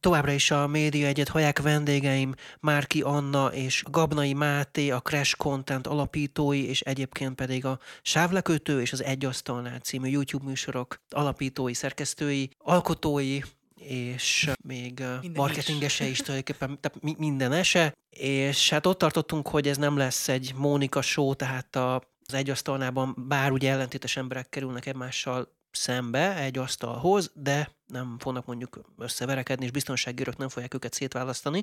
[0.00, 5.86] Továbbra is a Média Egyet hallják vendégeim Márki Anna és Gabnai Máté, a Crash Content
[5.86, 12.50] alapítói, és egyébként pedig a Sávlekötő és az Egy Asztalnál című YouTube műsorok alapítói, szerkesztői,
[12.58, 13.38] alkotói,
[13.88, 17.92] és még Minden marketingese is tulajdonképpen, tehát mi- minden ese.
[18.10, 21.94] És hát ott tartottunk, hogy ez nem lesz egy Mónika show, tehát a,
[22.26, 28.46] az egy asztalnában bár ugye ellentétes emberek kerülnek egymással szembe egy asztalhoz, de nem fognak
[28.46, 31.62] mondjuk összeverekedni, és biztonsági örök nem fogják őket szétválasztani.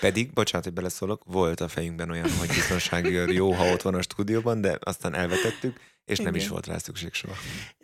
[0.00, 3.94] Pedig, bocsánat, hogy beleszólok, volt a fejünkben olyan, hogy biztonsági őr jó, ha ott van
[3.94, 6.40] a stúdióban, de aztán elvetettük, és nem Igen.
[6.40, 7.34] is volt rá szükség soha.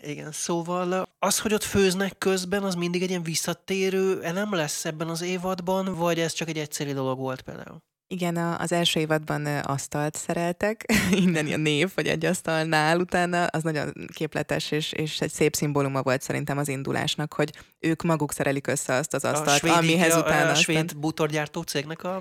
[0.02, 5.08] Igen, szóval az, hogy ott főznek közben, az mindig egy ilyen visszatérő elem lesz ebben
[5.08, 7.82] az évadban, vagy ez csak egy egyszerű dolog volt például?
[8.12, 10.84] Igen, a, az első évadban asztalt szereltek,
[11.24, 16.02] innen a név, vagy egy asztalnál utána, az nagyon képletes, és, és egy szép szimbóluma
[16.02, 20.14] volt szerintem az indulásnak, hogy ők maguk szerelik össze azt az asztalt, a svéd, amihez
[20.14, 20.50] a, utána...
[20.50, 21.00] A svéd aztán...
[21.00, 22.20] bútorgyártó cégnek a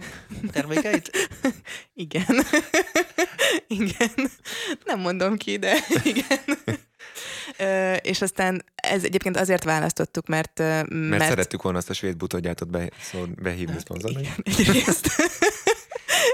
[0.51, 1.29] termékeit?
[1.93, 2.25] igen.
[3.81, 4.31] igen.
[4.85, 6.57] Nem mondom ki, de igen.
[7.57, 10.59] Ö, és aztán ez egyébként azért választottuk, mert...
[10.59, 14.25] Mert, mert szerettük volna azt a svéd butorgyártót be, szó, behívni szponzornak.
[14.43, 15.07] Egyrészt.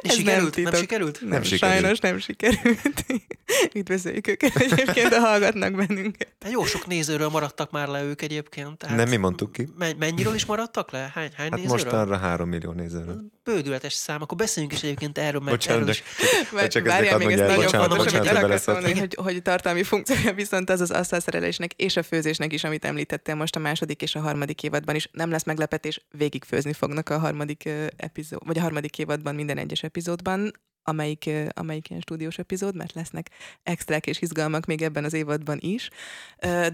[0.02, 0.56] Ez sikerült?
[0.56, 1.22] Nem, nem sikerült?
[1.22, 1.80] Nem, nem sikerült.
[1.80, 3.06] Sajnos nem sikerült.
[3.74, 6.34] Üdvözöljük őket egyébként, de hallgatnak bennünket.
[6.40, 8.78] De jó sok nézőről maradtak már le ők egyébként.
[8.78, 9.68] Tehát nem mi mondtuk ki.
[9.98, 11.12] Mennyiről is maradtak le?
[11.14, 11.70] Hány, hány hát nézőről?
[11.70, 13.22] mostanra három millió nézőről.
[13.44, 14.22] Bődületes szám.
[14.22, 16.04] Akkor beszéljünk is egyébként erről, mert bocsánat, erről is...
[16.52, 19.84] Csak, csak Várjál, még ez nagyon bocsánat, fontos, amit el akartam mondani, hogy, hogy tartalmi
[19.84, 24.16] funkciója viszont az az asztalszerelésnek és a főzésnek is, amit említettél most a második és
[24.16, 25.10] a harmadik évadban is.
[25.12, 29.77] Nem lesz meglepetés, végig főzni fognak a harmadik epizód, vagy a harmadik évadban minden egyes
[29.84, 30.52] epizódban
[30.88, 33.30] amelyik, amelyik ilyen stúdiós epizód, mert lesznek
[33.64, 35.90] extrák és izgalmak még ebben az évadban is.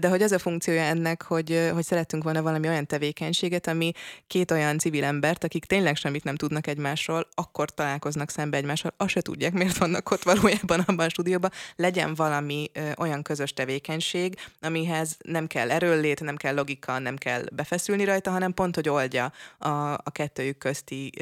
[0.00, 3.92] De hogy az a funkciója ennek, hogy, hogy szerettünk volna valami olyan tevékenységet, ami
[4.26, 9.10] két olyan civil embert, akik tényleg semmit nem tudnak egymásról, akkor találkoznak szembe egymással, azt
[9.10, 15.16] se tudják, miért vannak ott valójában abban a stúdióban, legyen valami olyan közös tevékenység, amihez
[15.22, 19.68] nem kell erőllét, nem kell logika, nem kell befeszülni rajta, hanem pont, hogy oldja a,
[19.92, 21.12] a kettőjük közti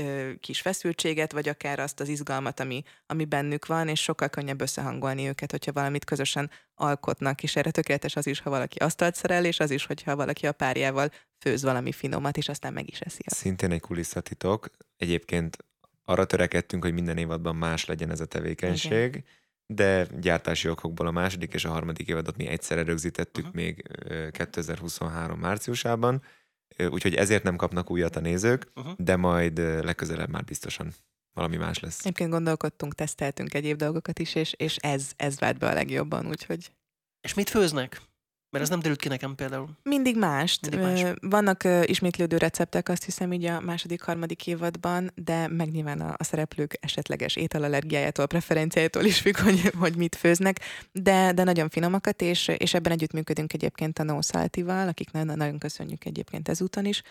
[0.40, 5.28] kis feszültséget, vagy akár azt az izgalmat, ami ami, bennük van, és sokkal könnyebb összehangolni
[5.28, 9.60] őket, hogyha valamit közösen alkotnak, és erre tökéletes az is, ha valaki asztalt szerel, és
[9.60, 13.22] az is, hogyha valaki a párjával főz valami finomat, és aztán meg is eszi.
[13.26, 13.36] Azt.
[13.36, 14.70] Szintén egy kulisszatitok.
[14.96, 15.56] Egyébként
[16.04, 19.24] arra törekedtünk, hogy minden évadban más legyen ez a tevékenység, Igen.
[19.66, 23.62] de gyártási okokból a második és a harmadik évadot mi egyszerre rögzítettük uh-huh.
[23.62, 23.88] még
[24.30, 26.22] 2023 márciusában,
[26.88, 28.92] úgyhogy ezért nem kapnak újat a nézők, uh-huh.
[28.96, 30.92] de majd legközelebb már biztosan
[31.34, 32.00] valami más lesz.
[32.00, 36.72] Egyébként gondolkodtunk, teszteltünk egyéb dolgokat is, és, és ez, ez vált be a legjobban, úgyhogy...
[37.20, 38.00] És mit főznek?
[38.52, 39.68] Mert ez nem derült ki nekem például.
[39.82, 40.70] Mindig mást.
[40.70, 41.12] Mindig más.
[41.20, 46.24] Vannak ismétlődő receptek, azt hiszem így a második, harmadik évadban, de meg nyilván a, a
[46.24, 50.60] szereplők esetleges ételallergiájától, preferenciájától is függ, hogy, hogy mit főznek,
[50.92, 55.58] de, de nagyon finomakat, és, és ebben együttműködünk egyébként a No Salty-val, akik nagyon, nagyon
[55.58, 57.02] köszönjük egyébként ezúton is,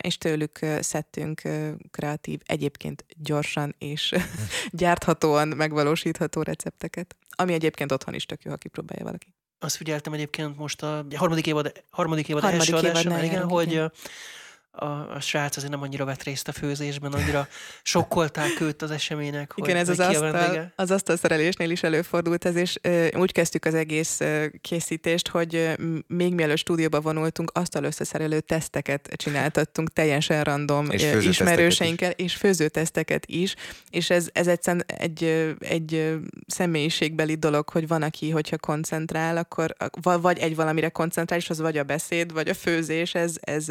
[0.00, 1.42] és tőlük szedtünk
[1.90, 4.14] kreatív, egyébként gyorsan és
[4.70, 10.56] gyárthatóan megvalósítható recepteket, ami egyébként otthon is tök jó, ha kipróbálja valaki azt figyeltem egyébként
[10.58, 13.92] most a harmadik évad, harmadik évad harmadik első adásban, igen, hogy igen
[14.74, 17.48] a, a srác azért nem annyira vett részt a főzésben, annyira
[17.82, 19.52] sokkolták őt az események.
[19.54, 23.74] Igen, hogy, ez az asztal, az asztalszerelésnél is előfordult ez, és ö, úgy kezdtük az
[23.74, 25.72] egész ö, készítést, hogy ö,
[26.06, 33.26] még mielőtt stúdióba vonultunk, asztal összeszerelő teszteket csináltattunk teljesen random és ö, ismerőseinkkel, és főzőteszteket
[33.26, 33.54] is,
[33.90, 35.24] és ez, ez egyszerűen egy,
[35.58, 39.76] egy személyiségbeli dolog, hogy van, aki, hogyha koncentrál, akkor
[40.20, 43.68] vagy egy valamire koncentrál, és az vagy a beszéd, vagy a főzés, ez, ez,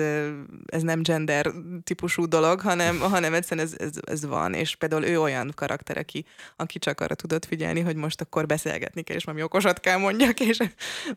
[0.66, 1.52] ez nem gender
[1.84, 6.26] típusú dolog, hanem, hanem egyszerűen ez, ez, ez van, és például ő olyan karakter, aki,
[6.56, 10.40] aki csak arra tudott figyelni, hogy most akkor beszélgetni kell, és valami okosat kell mondjak,
[10.40, 10.58] és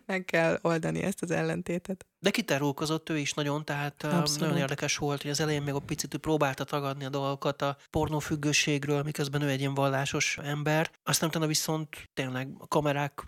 [0.06, 2.06] meg kell oldani ezt az ellentétet.
[2.18, 4.40] De kitárulkozott ő is nagyon, tehát Abszolút.
[4.40, 9.02] nagyon érdekes volt, hogy az elején még a picit próbálta tagadni a dolgokat a pornófüggőségről,
[9.02, 10.90] miközben ő egy ilyen vallásos ember.
[11.02, 13.22] Aztán utána viszont tényleg a kamerák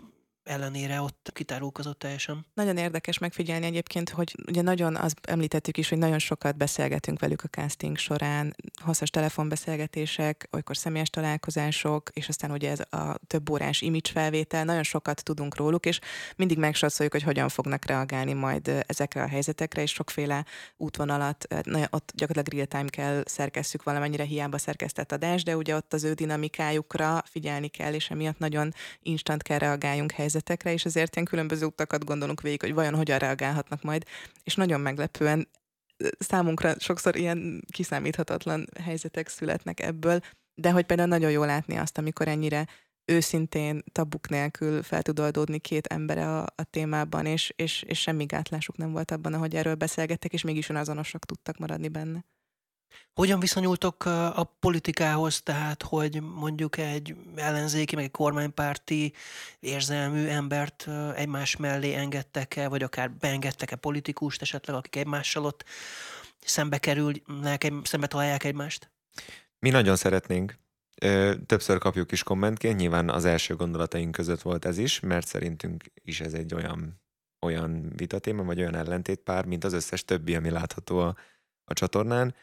[0.47, 2.45] ellenére ott kitárulkozott teljesen.
[2.53, 7.43] Nagyon érdekes megfigyelni egyébként, hogy ugye nagyon az említettük is, hogy nagyon sokat beszélgetünk velük
[7.43, 13.81] a casting során, hosszas telefonbeszélgetések, olykor személyes találkozások, és aztán ugye ez a több órás
[13.81, 15.99] image felvétel, nagyon sokat tudunk róluk, és
[16.35, 20.45] mindig megsatszoljuk, hogy hogyan fognak reagálni majd ezekre a helyzetekre, és sokféle
[20.77, 21.47] útvonalat,
[21.89, 26.13] ott gyakorlatilag real time kell szerkesztjük valamennyire hiába szerkesztett adás, de ugye ott az ő
[26.13, 31.65] dinamikájukra figyelni kell, és emiatt nagyon instant kell reagáljunk helyzetekre helyzetekre, és ezért ilyen különböző
[31.65, 34.03] utakat gondolunk végig, hogy vajon hogyan reagálhatnak majd,
[34.43, 35.47] és nagyon meglepően
[36.19, 40.19] számunkra sokszor ilyen kiszámíthatatlan helyzetek születnek ebből,
[40.55, 42.67] de hogy például nagyon jó látni azt, amikor ennyire
[43.05, 48.25] őszintén, tabuk nélkül fel tud oldódni két embere a, a témában, és, és, és semmi
[48.25, 52.25] gátlásuk nem volt abban, ahogy erről beszélgettek, és mégis azonosak tudtak maradni benne.
[53.13, 59.13] Hogyan viszonyultok a politikához, tehát hogy mondjuk egy ellenzéki, meg egy kormánypárti
[59.59, 65.63] érzelmű embert egymás mellé engedtek-e, vagy akár beengedtek-e politikust esetleg, akik egymással ott
[66.39, 68.91] szembe kerülnek, szembe találják egymást?
[69.59, 70.57] Mi nagyon szeretnénk.
[71.45, 76.21] Többször kapjuk is kommentként, nyilván az első gondolataink között volt ez is, mert szerintünk is
[76.21, 77.01] ez egy olyan,
[77.41, 81.15] olyan vitatéma, vagy olyan ellentétpár, mint az összes többi, ami látható a,
[81.63, 82.35] a csatornán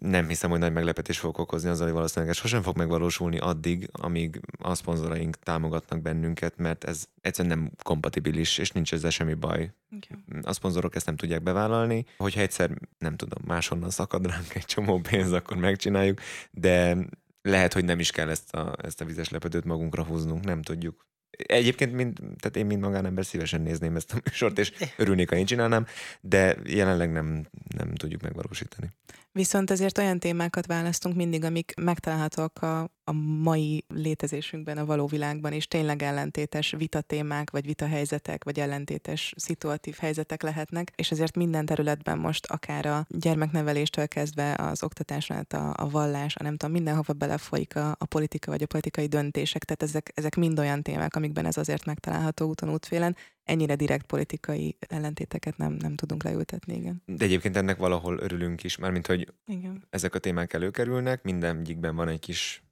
[0.00, 3.88] nem hiszem, hogy nagy meglepetés fog okozni azzal, hogy valószínűleg ez sosem fog megvalósulni addig,
[3.92, 9.72] amíg a szponzoraink támogatnak bennünket, mert ez egyszerűen nem kompatibilis, és nincs ezzel semmi baj.
[9.96, 10.40] Okay.
[10.42, 12.04] A szponzorok ezt nem tudják bevállalni.
[12.16, 16.96] Hogyha egyszer, nem tudom, máshonnan szakad ránk egy csomó pénz, akkor megcsináljuk, de
[17.42, 21.06] lehet, hogy nem is kell ezt a, ezt a vizes lepedőt magunkra húznunk, nem tudjuk.
[21.36, 25.46] Egyébként, mint, tehát én, mint magánember szívesen nézném ezt a műsort, és örülnék, ha én
[25.46, 25.86] csinálnám,
[26.20, 28.90] de jelenleg nem, nem tudjuk megvalósítani.
[29.32, 35.52] Viszont azért olyan témákat választunk mindig, amik megtalálhatók a, a mai létezésünkben, a való világban,
[35.52, 42.18] és tényleg ellentétes vitatémák, vagy vitahelyzetek, vagy ellentétes szituatív helyzetek lehetnek, és ezért minden területben
[42.18, 47.76] most akár a gyermekneveléstől kezdve az oktatásra, a, a vallás, a nem tudom, mindenhova belefolyik
[47.76, 51.56] a, a politika, vagy a politikai döntések, tehát ezek, ezek mind olyan témák, amikben ez
[51.56, 57.02] azért megtalálható úton, útfélen, ennyire direkt politikai ellentéteket nem, nem tudunk leültetni, igen.
[57.06, 59.86] De egyébként ennek valahol örülünk is, mármint, hogy igen.
[59.90, 62.62] ezek a témák előkerülnek, mindegyikben van egy kis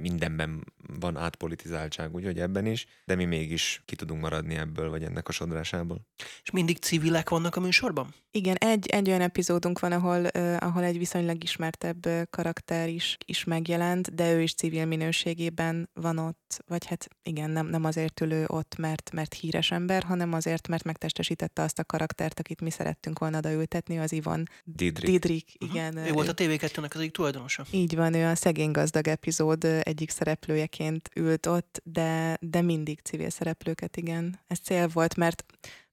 [0.00, 0.64] mindenben
[1.00, 5.32] van átpolitizáltság, úgyhogy ebben is, de mi mégis ki tudunk maradni ebből, vagy ennek a
[5.32, 6.00] sodrásából.
[6.42, 8.14] És mindig civilek vannak a műsorban?
[8.30, 13.16] Igen, egy, egy olyan epizódunk van, ahol, uh, ahol egy viszonylag ismertebb uh, karakter is,
[13.24, 18.20] is megjelent, de ő is civil minőségében van ott, vagy hát igen, nem, nem azért
[18.20, 22.70] ülő ott, mert, mert híres ember, hanem azért, mert megtestesítette azt a karaktert, akit mi
[22.70, 25.10] szerettünk volna odaültetni, az Ivon Didrik.
[25.10, 25.94] Didrik igen.
[25.94, 26.08] Uh-huh.
[26.08, 27.64] Ő volt a TV2-nek az egyik tulajdonosa.
[27.70, 33.30] Így van, ő a Szegény Gazdag epizód egyik szereplőjeként ült ott, de, de mindig civil
[33.30, 34.40] szereplőket, igen.
[34.46, 35.44] Ez cél volt, mert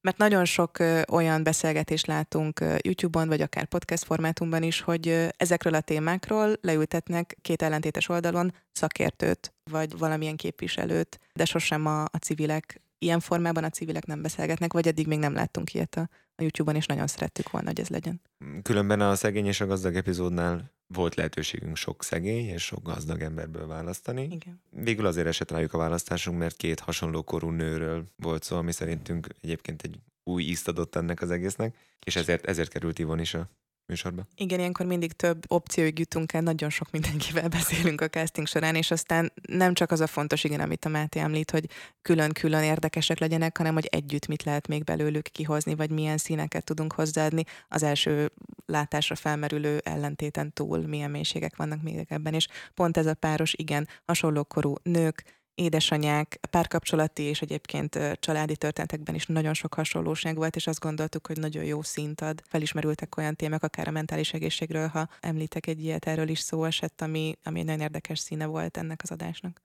[0.01, 0.77] mert nagyon sok
[1.11, 7.61] olyan beszélgetést látunk YouTube-on, vagy akár podcast formátumban is, hogy ezekről a témákról leültetnek két
[7.61, 14.05] ellentétes oldalon szakértőt, vagy valamilyen képviselőt, de sosem a, a civilek ilyen formában a civilek
[14.05, 17.67] nem beszélgetnek, vagy eddig még nem láttunk ilyet a, a YouTube-on, és nagyon szerettük volna,
[17.67, 18.21] hogy ez legyen.
[18.61, 23.67] Különben a szegény és a gazdag epizódnál volt lehetőségünk sok szegény és sok gazdag emberből
[23.67, 24.23] választani.
[24.23, 24.61] Igen.
[24.69, 29.27] Végül azért esett rájuk a választásunk, mert két hasonló korú nőről volt szó, ami szerintünk
[29.41, 33.49] egyébként egy új ízt adott ennek az egésznek, és ezért, ezért került Ivon is a
[33.85, 34.27] műsorba.
[34.35, 38.91] Igen, ilyenkor mindig több opcióig jutunk el, nagyon sok mindenkivel beszélünk a casting során, és
[38.91, 41.69] aztán nem csak az a fontos, igen, amit a Máté említ, hogy
[42.01, 46.93] külön-külön érdekesek legyenek, hanem hogy együtt mit lehet még belőlük kihozni, vagy milyen színeket tudunk
[46.93, 47.43] hozzáadni.
[47.67, 48.31] Az első
[48.65, 53.87] látásra felmerülő ellentéten túl milyen mélységek vannak még ebben, és pont ez a páros, igen,
[54.05, 55.23] hasonló korú nők,
[55.55, 61.37] édesanyák, párkapcsolati és egyébként családi történetekben is nagyon sok hasonlóság volt, és azt gondoltuk, hogy
[61.37, 62.41] nagyon jó szint ad.
[62.47, 67.01] Felismerültek olyan témák, akár a mentális egészségről, ha említek egy ilyet, erről is szó esett,
[67.01, 69.61] ami, ami egy nagyon érdekes színe volt ennek az adásnak.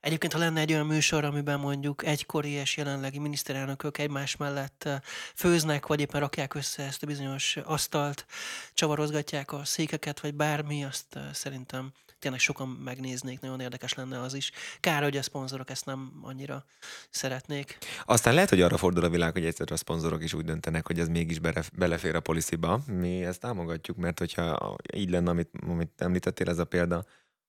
[0.00, 4.88] Egyébként, ha lenne egy olyan műsor, amiben mondjuk egykori és jelenlegi miniszterelnökök egymás mellett
[5.34, 8.26] főznek, vagy éppen rakják össze ezt a bizonyos asztalt,
[8.74, 11.92] csavarozgatják a székeket, vagy bármi, azt szerintem
[12.24, 14.50] tényleg sokan megnéznék, nagyon érdekes lenne az is.
[14.80, 16.64] Kár, hogy a szponzorok ezt nem annyira
[17.10, 17.78] szeretnék.
[18.04, 20.98] Aztán lehet, hogy arra fordul a világ, hogy egyszer a szponzorok is úgy döntenek, hogy
[20.98, 21.38] ez mégis
[21.74, 22.80] belefér a policyba.
[22.86, 27.04] Mi ezt támogatjuk, mert hogyha így lenne, amit, amit említettél, ez a példa,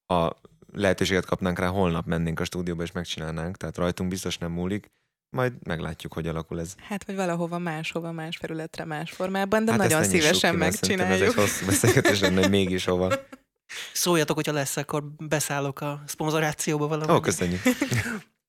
[0.07, 0.31] a
[0.71, 4.91] lehetőséget kapnánk rá, holnap mennénk a stúdióba és megcsinálnánk, tehát rajtunk biztos nem múlik,
[5.29, 6.75] majd meglátjuk, hogy alakul ez.
[6.87, 11.21] Hát, vagy valahova máshova, más felületre, más formában, de hát nagyon szívesen ki, megcsináljuk.
[11.21, 13.13] Ez egy hosszú beszélgetés lenne, hogy mégis hova.
[13.93, 17.11] Szóljatok, hogyha lesz, akkor beszállok a szponzorációba valami.
[17.11, 17.61] Ó, köszönjük.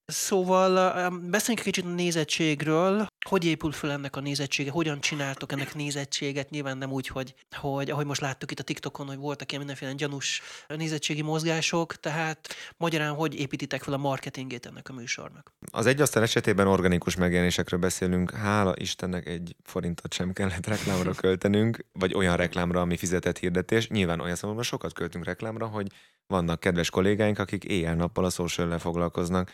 [0.09, 3.07] Szóval beszéljünk kicsit a nézettségről.
[3.27, 4.71] Hogy épül fel ennek a nézettsége?
[4.71, 6.51] Hogyan csináltok ennek nézettséget?
[6.51, 9.93] Nyilván nem úgy, hogy, hogy ahogy most láttuk itt a TikTokon, hogy voltak ilyen mindenféle
[9.93, 15.53] gyanús nézettségi mozgások, tehát magyarán hogy építitek fel a marketingét ennek a műsornak?
[15.73, 18.31] Az egyasztal esetében organikus megjelenésekről beszélünk.
[18.31, 23.89] Hála Istennek egy forintot sem kellett reklámra költenünk, vagy olyan reklámra, ami fizetett hirdetés.
[23.89, 25.87] Nyilván olyan számomra sokat költünk reklámra, hogy
[26.27, 29.51] vannak kedves kollégáink, akik éjjel-nappal a social foglalkoznak,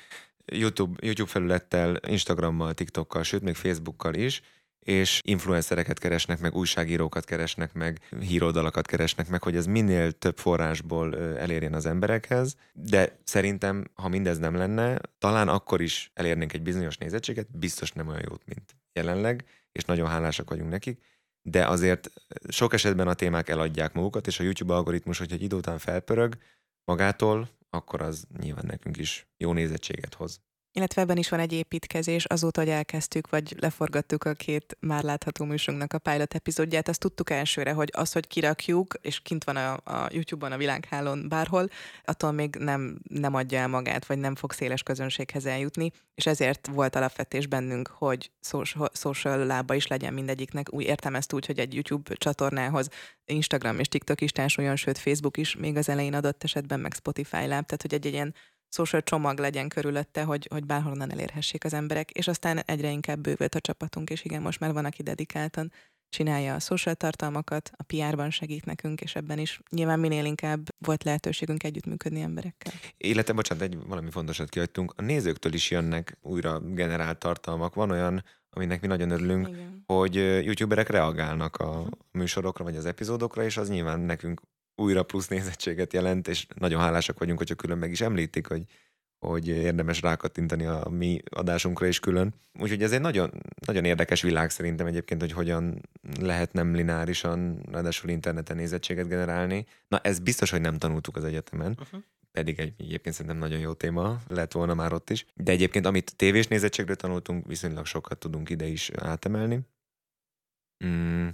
[0.47, 4.42] YouTube, YouTube felülettel, Instagrammal, TikTokkal, sőt még Facebookkal is,
[4.79, 11.18] és influencereket keresnek meg, újságírókat keresnek meg, híroldalakat keresnek meg, hogy ez minél több forrásból
[11.18, 16.96] elérjen az emberekhez, de szerintem, ha mindez nem lenne, talán akkor is elérnénk egy bizonyos
[16.96, 21.03] nézettséget, biztos nem olyan jót, mint jelenleg, és nagyon hálásak vagyunk nekik,
[21.42, 22.12] de azért
[22.48, 26.37] sok esetben a témák eladják magukat, és a YouTube algoritmus, hogyha egy idő után felpörög
[26.85, 30.40] magától, akkor az nyilván nekünk is jó nézettséget hoz.
[30.75, 35.44] Illetve ebben is van egy építkezés, azóta, hogy elkezdtük, vagy leforgattuk a két már látható
[35.44, 39.73] műsorunknak a pilot epizódját, azt tudtuk elsőre, hogy az, hogy kirakjuk, és kint van a,
[39.73, 41.68] a YouTube-on, a világhálón bárhol,
[42.04, 46.66] attól még nem, nem adja el magát, vagy nem fog széles közönséghez eljutni, és ezért
[46.66, 48.31] volt alapvetés bennünk, hogy
[48.92, 50.73] social lába is legyen mindegyiknek.
[50.73, 52.88] Úgy értem ezt úgy, hogy egy YouTube csatornához
[53.25, 57.46] Instagram és TikTok is társuljon, sőt Facebook is még az elején adott esetben, meg Spotify
[57.46, 58.35] láb, tehát hogy egy, ilyen
[58.73, 63.54] social csomag legyen körülötte, hogy, hogy bárhonnan elérhessék az emberek, és aztán egyre inkább bővült
[63.54, 65.73] a csapatunk, és igen, most már van, aki dedikáltan
[66.08, 71.04] csinálja a social tartalmakat, a PR-ban segít nekünk, és ebben is nyilván minél inkább volt
[71.04, 72.73] lehetőségünk együttműködni emberekkel.
[72.96, 74.92] Illetve, bocsánat, egy valami fontosat kihagytunk.
[74.96, 77.75] A nézőktől is jönnek újra generált tartalmak.
[77.75, 79.83] Van olyan, aminek mi nagyon örülünk, Igen.
[79.87, 80.14] hogy
[80.44, 84.40] youtuberek reagálnak a műsorokra, vagy az epizódokra, és az nyilván nekünk
[84.77, 88.64] újra plusz nézettséget jelent, és nagyon hálásak vagyunk, hogyha külön meg is említik, hogy,
[89.18, 92.35] hogy érdemes rákattintani a mi adásunkra is külön.
[92.60, 93.31] Úgyhogy ez egy nagyon,
[93.66, 95.81] nagyon érdekes világ szerintem egyébként, hogy hogyan
[96.20, 99.66] lehet nem lineárisan, ráadásul interneten nézettséget generálni.
[99.88, 101.77] Na, ez biztos, hogy nem tanultuk az egyetemen.
[101.81, 102.02] Uh-huh
[102.33, 105.27] pedig egy, egyébként szerintem nagyon jó téma lett volna már ott is.
[105.35, 109.60] De egyébként, amit tévés nézettségről tanultunk, viszonylag sokat tudunk ide is átemelni.
[110.85, 111.29] Mm,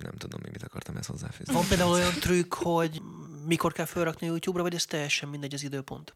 [0.00, 1.54] nem tudom, még mit akartam ezt hozzáfűzni.
[1.54, 3.02] Van például olyan trükk, hogy
[3.46, 6.14] mikor kell felrakni YouTube-ra, vagy ez teljesen mindegy az időpont?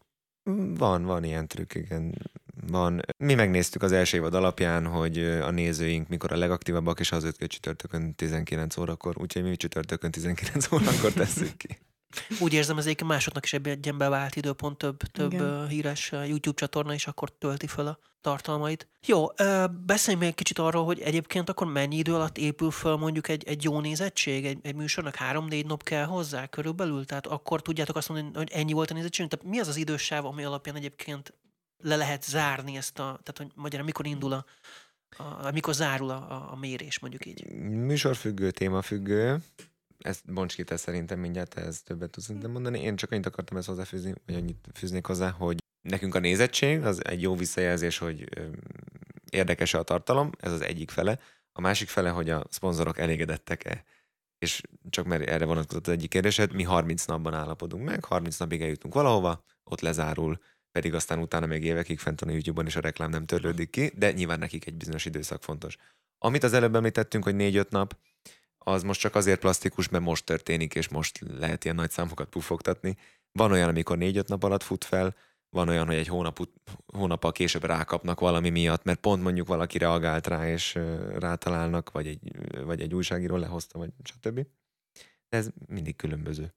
[0.77, 2.15] Van, van ilyen trükk, igen.
[2.67, 3.01] Van.
[3.17, 7.47] Mi megnéztük az első évad alapján, hogy a nézőink mikor a legaktívabbak, és azért, hogy
[7.47, 11.77] csütörtökön 19 órakor, úgyhogy mi csütörtökön 19 órakor tesszük ki.
[12.39, 15.67] Úgy érzem, az egyik másodnak is ebben bevált időpont több, több Igen.
[15.67, 18.87] híres YouTube csatorna is akkor tölti fel a tartalmait.
[19.05, 19.25] Jó,
[19.85, 23.43] beszéljünk még egy kicsit arról, hogy egyébként akkor mennyi idő alatt épül föl mondjuk egy,
[23.47, 28.09] egy jó nézettség, egy, egy műsornak három-négy nap kell hozzá körülbelül, tehát akkor tudjátok azt
[28.09, 29.27] mondani, hogy ennyi volt a nézettség.
[29.27, 31.33] Tehát mi az az idősáv, ami alapján egyébként
[31.77, 34.45] le lehet zárni ezt a, tehát hogy magyarán mikor indul a,
[35.17, 37.45] a mikor zárul a, a mérés, mondjuk így?
[37.61, 39.41] Műsorfüggő, témafüggő
[39.97, 42.81] ezt bonts ki te szerintem mindjárt, ezt többet tudsz szerintem mondani.
[42.81, 47.05] Én csak annyit akartam ezt hozzáfűzni, vagy annyit fűznék hozzá, hogy nekünk a nézettség az
[47.05, 48.29] egy jó visszajelzés, hogy
[49.29, 51.19] érdekes a tartalom, ez az egyik fele.
[51.51, 53.83] A másik fele, hogy a szponzorok elégedettek-e.
[54.39, 58.61] És csak mert erre vonatkozott az egyik kérdésed, mi 30 napban állapodunk meg, 30 napig
[58.61, 60.39] eljutunk valahova, ott lezárul,
[60.71, 63.91] pedig aztán utána még évekig fent van a YouTube-on, és a reklám nem törlődik ki,
[63.95, 65.77] de nyilván nekik egy bizonyos időszak fontos.
[66.17, 67.97] Amit az előbb említettünk, hogy 4-5 nap,
[68.67, 72.97] az most csak azért plastikus, mert most történik, és most lehet ilyen nagy számokat pufogtatni.
[73.31, 75.15] Van olyan, amikor négy-öt nap alatt fut fel,
[75.49, 76.39] van olyan, hogy egy hónap,
[76.93, 80.79] hónappal később rákapnak valami miatt, mert pont mondjuk valaki reagált rá, és
[81.17, 82.31] rátalálnak, vagy egy,
[82.63, 84.45] vagy egy újságíró lehozta, vagy stb.
[85.29, 86.53] De ez mindig különböző.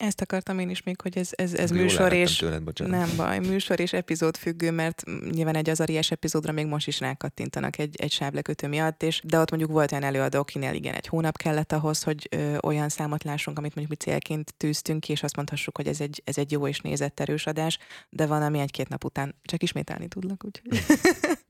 [0.00, 2.36] Ezt akartam én is még, hogy ez, ez, ez műsor és...
[2.36, 7.00] Tőled, nem baj, műsor és epizód függő, mert nyilván egy azariás epizódra még most is
[7.00, 11.06] rákattintanak egy, egy sávlekötő miatt, és de ott mondjuk volt olyan előadó, akinél igen, egy
[11.06, 15.22] hónap kellett ahhoz, hogy ö, olyan számot lássunk, amit mondjuk mi célként tűztünk ki, és
[15.22, 17.78] azt mondhassuk, hogy ez egy, ez egy jó és nézett erős adás,
[18.10, 20.82] de van, ami egy-két nap után csak ismételni tudlak, úgyhogy...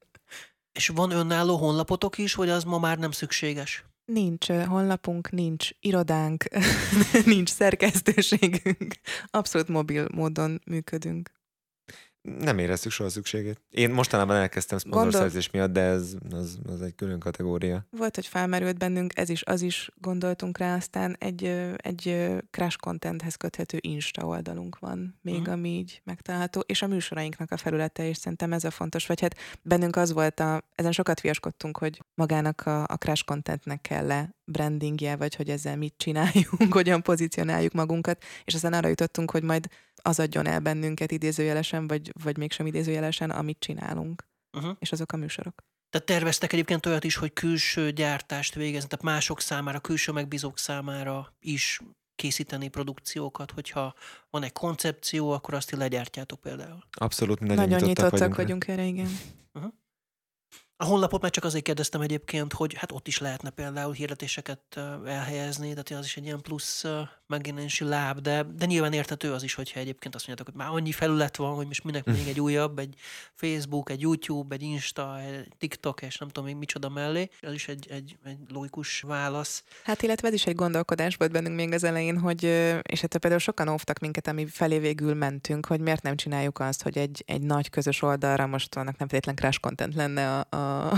[0.78, 3.84] és van önálló honlapotok is, vagy az ma már nem szükséges?
[4.04, 6.44] Nincs honlapunk, nincs irodánk,
[7.24, 8.94] nincs szerkesztőségünk.
[9.24, 11.39] Abszolút mobil módon működünk
[12.22, 13.60] nem éreztük soha szükségét.
[13.70, 17.86] Én mostanában elkezdtem szponzorszerzés miatt, de ez az, az egy külön kategória.
[17.90, 21.44] Volt, hogy felmerült bennünk, ez is, az is gondoltunk rá, aztán egy,
[21.76, 25.52] egy crash contenthez köthető Insta oldalunk van, még uh-huh.
[25.52, 29.36] ami így megtalálható, és a műsorainknak a felülete is szerintem ez a fontos, vagy hát
[29.62, 34.34] bennünk az volt, a, ezen sokat viaskodtunk, hogy magának a, a crash contentnek kell le
[34.50, 39.68] brandingje, vagy hogy ezzel mit csináljunk, hogyan pozícionáljuk magunkat, és aztán arra jutottunk, hogy majd
[40.02, 44.28] az adjon el bennünket idézőjelesen, vagy, vagy mégsem idézőjelesen, amit csinálunk.
[44.56, 44.76] Uh-huh.
[44.78, 45.54] És azok a műsorok.
[45.90, 51.34] Tehát terveztek egyébként olyat is, hogy külső gyártást végezni, tehát mások számára, külső megbízók számára
[51.40, 51.80] is
[52.14, 53.94] készíteni produkciókat, hogyha
[54.30, 56.84] van egy koncepció, akkor azt legyártjátok például.
[56.90, 59.18] Abszolút, nagyon, nagyon nyitottak, nyitottak vagyunk, vagyunk erre, igen.
[59.52, 59.72] Uh-huh.
[60.80, 65.68] A honlapot már csak azért kérdeztem egyébként, hogy hát ott is lehetne például hirdetéseket elhelyezni,
[65.68, 66.84] tehát az is egy ilyen plusz
[67.26, 70.92] megjelenési láb, de, de nyilván értető az is, hogyha egyébként azt mondjátok, hogy már annyi
[70.92, 72.94] felület van, hogy most minek még egy újabb, egy
[73.34, 77.28] Facebook, egy YouTube, egy Insta, egy TikTok, és nem tudom még micsoda mellé.
[77.40, 79.64] Ez is egy, egy, egy logikus válasz.
[79.84, 82.44] Hát illetve ez is egy gondolkodás volt bennünk még az elején, hogy,
[82.82, 86.82] és hát például sokan óvtak minket, ami felé végül mentünk, hogy miért nem csináljuk azt,
[86.82, 90.69] hogy egy, egy nagy közös oldalra most annak nem feltétlen crash content lenne a, a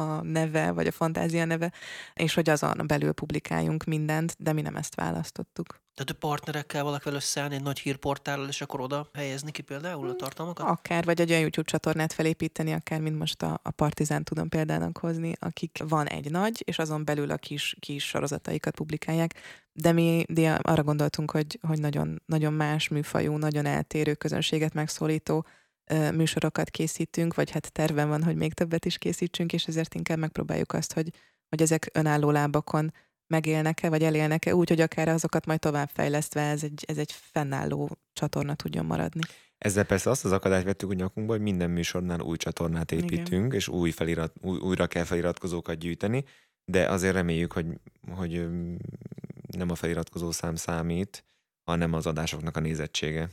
[0.00, 1.72] a neve, vagy a fantázia neve,
[2.14, 5.80] és hogy azon belül publikáljunk mindent, de mi nem ezt választottuk.
[5.94, 10.14] Tehát a partnerekkel valakivel összeállni egy nagy hírportállal, és akkor oda helyezni ki például a
[10.14, 10.66] tartalmakat?
[10.68, 14.98] Akár, vagy egy olyan YouTube csatornát felépíteni, akár, mint most a, a Partizán tudom példának
[14.98, 19.34] hozni, akik van egy nagy, és azon belül a kis, kis sorozataikat publikálják.
[19.72, 25.46] De mi de arra gondoltunk, hogy, hogy nagyon, nagyon más műfajú, nagyon eltérő közönséget megszólító
[26.14, 30.72] műsorokat készítünk, vagy hát terven van, hogy még többet is készítsünk, és ezért inkább megpróbáljuk
[30.72, 31.10] azt, hogy,
[31.48, 32.92] hogy ezek önálló lábakon
[33.26, 38.54] megélnek-e, vagy elélnek-e úgy, hogy akár azokat majd továbbfejlesztve ez egy, ez egy fennálló csatorna
[38.54, 39.20] tudjon maradni.
[39.58, 43.52] Ezzel persze azt az akadályt vettük a nyakunkba, hogy minden műsornál új csatornát építünk, Igen.
[43.52, 46.24] és új felirat, új, újra kell feliratkozókat gyűjteni,
[46.64, 47.66] de azért reméljük, hogy,
[48.10, 48.48] hogy
[49.56, 51.24] nem a feliratkozó szám számít,
[51.64, 53.30] hanem az adásoknak a nézettsége.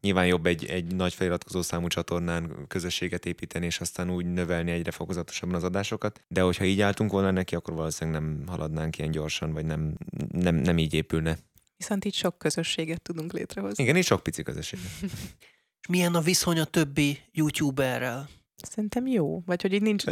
[0.00, 4.90] Nyilván jobb egy, egy nagy feliratkozó számú csatornán közösséget építeni, és aztán úgy növelni egyre
[4.90, 9.52] fokozatosabban az adásokat, de hogyha így álltunk volna neki, akkor valószínűleg nem haladnánk ilyen gyorsan,
[9.52, 9.94] vagy nem,
[10.32, 11.38] nem, nem így épülne.
[11.76, 13.82] Viszont így sok közösséget tudunk létrehozni.
[13.82, 14.78] Igen, így sok pici közösség.
[15.80, 18.28] És milyen a viszony a többi youtuberrel?
[18.62, 20.04] Szerintem jó, vagy hogy így nincs,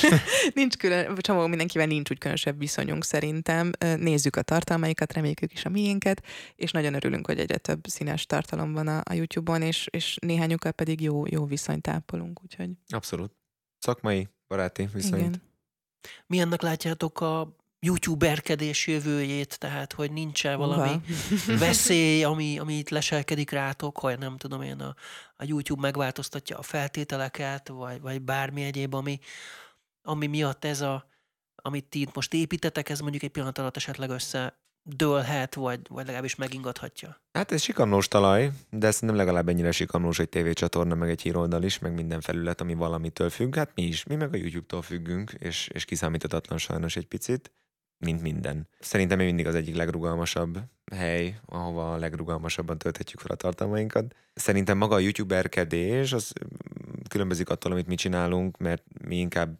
[0.54, 3.70] nincs külön, csomó mindenkivel nincs úgy különösebb viszonyunk szerintem.
[3.78, 6.22] Nézzük a tartalmaikat, reméljük ők is a miénket,
[6.54, 10.72] és nagyon örülünk, hogy egyre több színes tartalom van a, a YouTube-on, és, és néhányukkal
[10.72, 12.70] pedig jó, jó viszonyt ápolunk, úgyhogy...
[12.88, 13.32] Abszolút.
[13.78, 15.20] Szakmai, baráti viszonyt.
[15.20, 15.42] Igen.
[16.26, 21.58] Milyennek látjátok a youtuberkedés jövőjét, tehát hogy nincs -e valami Uha.
[21.66, 24.94] veszély, ami, ami itt leselkedik rátok, hogy nem tudom én, a,
[25.36, 29.18] a YouTube megváltoztatja a feltételeket, vagy, vagy bármi egyéb, ami,
[30.02, 31.08] ami miatt ez a,
[31.54, 36.04] amit ti itt most építetek, ez mondjuk egy pillanat alatt esetleg össze dőlhet, vagy, vagy
[36.04, 37.20] legalábbis megingathatja.
[37.32, 41.62] Hát ez sikamlós talaj, de ez nem legalább ennyire sikamlós egy tévécsatorna, meg egy híroldal
[41.62, 43.54] is, meg minden felület, ami valamitől függ.
[43.56, 47.52] Hát mi is, mi meg a YouTube-tól függünk, és, és kiszámíthatatlan sajnos egy picit
[47.98, 48.68] mint minden.
[48.78, 50.58] Szerintem még mindig az egyik legrugalmasabb
[50.92, 54.14] hely, ahova a legrugalmasabban tölthetjük fel a tartalmainkat.
[54.34, 56.32] Szerintem maga a youtuberkedés az
[57.08, 59.58] különbözik attól, amit mi csinálunk, mert mi inkább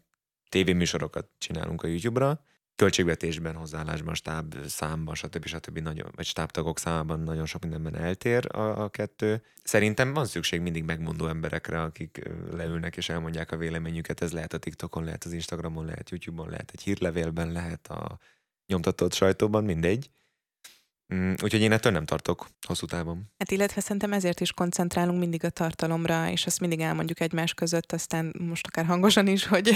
[0.49, 2.41] tévéműsorokat csinálunk a YouTube-ra,
[2.77, 5.45] költségvetésben, hozzáállásban, stáb számban, stb.
[5.45, 5.77] stb.
[5.79, 9.43] Nagyon, vagy stábtagok számában nagyon sok mindenben eltér a, a kettő.
[9.63, 14.21] Szerintem van szükség mindig megmondó emberekre, akik leülnek és elmondják a véleményüket.
[14.21, 18.19] Ez lehet a TikTokon, lehet az Instagramon, lehet YouTube-on, lehet egy hírlevélben, lehet a
[18.67, 20.09] nyomtatott sajtóban, mindegy.
[21.13, 23.31] Mm, úgyhogy én ettől nem tartok hosszú távon.
[23.37, 27.91] Hát illetve szerintem ezért is koncentrálunk mindig a tartalomra, és azt mindig elmondjuk egymás között,
[27.91, 29.69] aztán most akár hangosan is, hogy,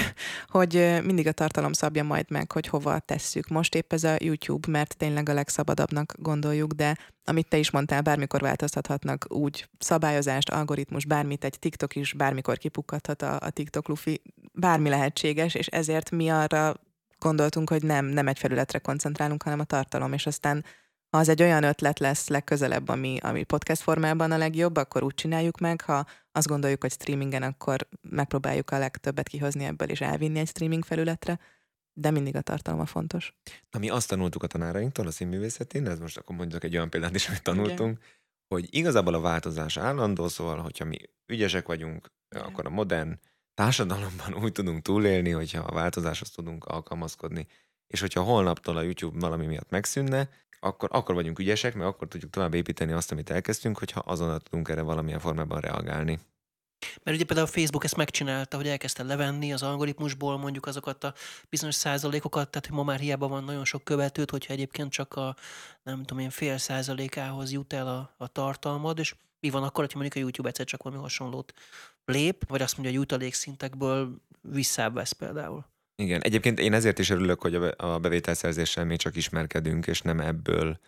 [0.47, 3.47] hogy mindig a tartalom szabja majd meg, hogy hova tesszük.
[3.47, 8.01] Most épp ez a YouTube, mert tényleg a legszabadabbnak gondoljuk, de amit te is mondtál,
[8.01, 14.21] bármikor változtathatnak úgy szabályozást, algoritmus, bármit, egy TikTok is bármikor kipukkadhat a, a TikTok lufi,
[14.53, 16.75] bármi lehetséges, és ezért mi arra
[17.19, 20.63] gondoltunk, hogy nem, nem egy felületre koncentrálunk, hanem a tartalom, és aztán
[21.11, 25.13] ha az egy olyan ötlet lesz legközelebb, ami, ami podcast formában a legjobb, akkor úgy
[25.13, 25.81] csináljuk meg.
[25.81, 30.85] Ha azt gondoljuk, hogy streamingen, akkor megpróbáljuk a legtöbbet kihozni ebből és elvinni egy streaming
[30.85, 31.39] felületre,
[31.93, 33.33] de mindig a tartalma fontos.
[33.71, 37.15] Na, mi azt tanultuk a tanárainktól a színművészetén, ez most akkor mondjuk egy olyan példát
[37.15, 38.11] is, amit tanultunk, Igen.
[38.47, 42.45] hogy igazából a változás állandó, szóval, hogyha mi ügyesek vagyunk, Igen.
[42.45, 43.19] akkor a modern
[43.53, 47.47] társadalomban úgy tudunk túlélni, hogyha a változáshoz tudunk alkalmazkodni,
[47.91, 50.29] és hogyha holnaptól a YouTube valami miatt megszűnne,
[50.59, 54.69] akkor, akkor vagyunk ügyesek, mert akkor tudjuk tovább építeni azt, amit elkezdtünk, hogyha azonnal tudunk
[54.69, 56.19] erre valamilyen formában reagálni.
[57.03, 61.13] Mert ugye például a Facebook ezt megcsinálta, hogy elkezdte levenni az algoritmusból mondjuk azokat a
[61.49, 65.35] bizonyos százalékokat, tehát hogy ma már hiába van nagyon sok követőt, hogyha egyébként csak a
[65.83, 69.93] nem tudom én fél százalékához jut el a, a tartalmad, és mi van akkor, hogy
[69.93, 71.53] mondjuk a YouTube egyszer csak valami hasonlót
[72.05, 75.70] lép, vagy azt mondja, hogy jutalékszintekből visszább például.
[76.01, 80.79] Igen, egyébként én ezért is örülök, hogy a bevételszerzéssel mi csak ismerkedünk, és nem ebből,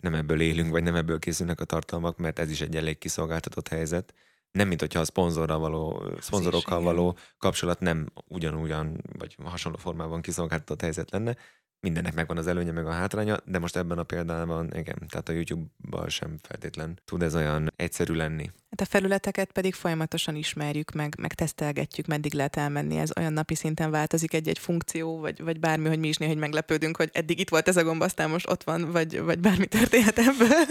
[0.00, 3.68] nem ebből élünk, vagy nem ebből készülnek a tartalmak, mert ez is egy elég kiszolgáltatott
[3.68, 4.14] helyzet.
[4.50, 10.80] Nem, mint hogyha a szponzorral való, szponzorokkal való kapcsolat nem ugyanúgyan, vagy hasonló formában kiszolgáltatott
[10.80, 11.36] helyzet lenne,
[11.82, 15.32] mindennek megvan az előnye, meg a hátránya, de most ebben a példában, igen, tehát a
[15.32, 18.50] YouTube-bal sem feltétlen tud ez olyan egyszerű lenni.
[18.70, 22.98] Hát a felületeket pedig folyamatosan ismerjük, meg, meg tesztelgetjük, meddig lehet elmenni.
[22.98, 26.96] Ez olyan napi szinten változik egy-egy funkció, vagy, vagy bármi, hogy mi is néha meglepődünk,
[26.96, 30.18] hogy eddig itt volt ez a gomb, aztán most ott van, vagy, vagy bármi történhet
[30.18, 30.66] ebből.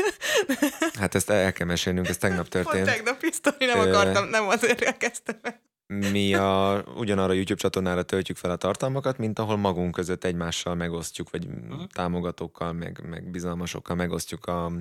[0.93, 2.83] Hát ezt el kell mesélnünk, ez tegnap történt.
[2.83, 5.39] Pont tegnap pisztoly, nem akartam, nem azért elkezdtem
[6.11, 11.29] mi a, ugyanarra YouTube csatornára töltjük fel a tartalmakat, mint ahol magunk között egymással megosztjuk,
[11.29, 11.87] vagy uh-huh.
[11.93, 14.71] támogatókkal, meg, meg bizalmasokkal megosztjuk a,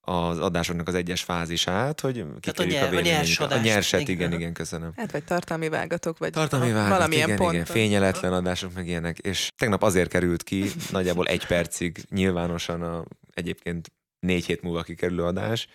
[0.00, 3.60] az adásoknak az egyes fázisát, hogy kikérjük a, nyer- a nyersadást.
[3.60, 4.14] A nyerset, Igen.
[4.14, 4.92] igen, igen, köszönöm.
[4.96, 7.54] Hát vagy tartalmi vágatok, vagy Tartalmi a- vágat, valamilyen igen, ponton.
[7.54, 9.18] igen, fényeletlen adások, meg ilyenek.
[9.18, 13.04] És tegnap azért került ki, nagyjából egy percig nyilvánosan a
[13.34, 15.68] egyébként négy hét múlva kikerülő adás,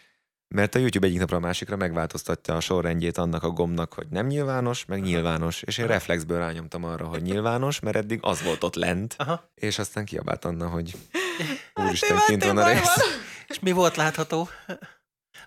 [0.55, 4.27] mert a YouTube egyik napra a másikra megváltoztatja a sorrendjét annak a gombnak, hogy nem
[4.27, 5.61] nyilvános, meg nyilvános.
[5.61, 9.51] És én reflexből rányomtam arra, hogy nyilvános, mert eddig az volt ott lent, Aha.
[9.55, 10.95] és aztán kiabált Anna, hogy
[11.85, 13.19] úristen, kint van a rész.
[13.47, 14.49] És mi volt látható?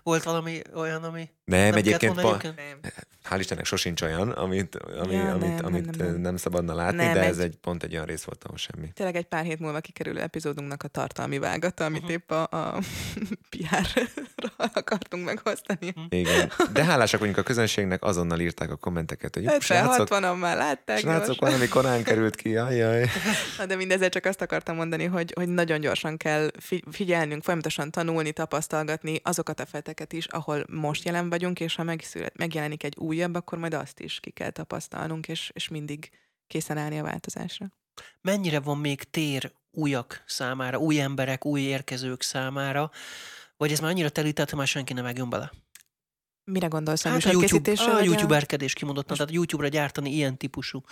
[0.03, 1.29] Volt valami olyan, ami...
[1.45, 2.37] Nem, kellett egyébként, pa?
[2.43, 2.79] Nem.
[3.29, 6.21] hál' Istennek sosincs olyan, amit, ami, Ja, amit, nem, amit nem, nem, nem.
[6.21, 8.87] nem szabadna látni, Nem, de ez egy- pont egy olyan rész volt, ahol semmi.
[8.93, 12.11] Tényleg egy pár hét múlva kikerülő epizódunknak a tartalmi vágata, amit Mhm.
[12.11, 12.79] épp a, a
[13.49, 15.93] PR-ra akartunk megosztani.
[16.09, 16.51] Igen.
[16.73, 20.97] De hálásak vagyunk a közönségnek, azonnal írták a kommenteket, hogy srácok, 50-60-an már látták.
[20.99, 23.09] srácok valami korán került ki, ajaj.
[23.57, 27.91] Na, de mindezzel csak azt akartam mondani, hogy, hogy nagyon gyorsan kell fi- figyelnünk, folyamatosan
[27.91, 32.97] tanulni, tapasztalgatni azokat a feteket is, ahol most jelen vagyunk, és ha megszület, megjelenik egy
[32.97, 36.09] újabb, akkor majd azt is ki kell tapasztalnunk, és, és mindig
[36.47, 37.71] készen állni a változásra.
[38.21, 42.91] Mennyire van még tér újak számára, új emberek, új érkezők számára,
[43.57, 45.51] vagy ez már annyira telített, hogy már senki nem vágjon bele?
[46.43, 50.83] Mire gondolsz a Hát a YouTube, a YouTuberkedés kimondottan, tehát YouTube-ra gyártani ilyen típusú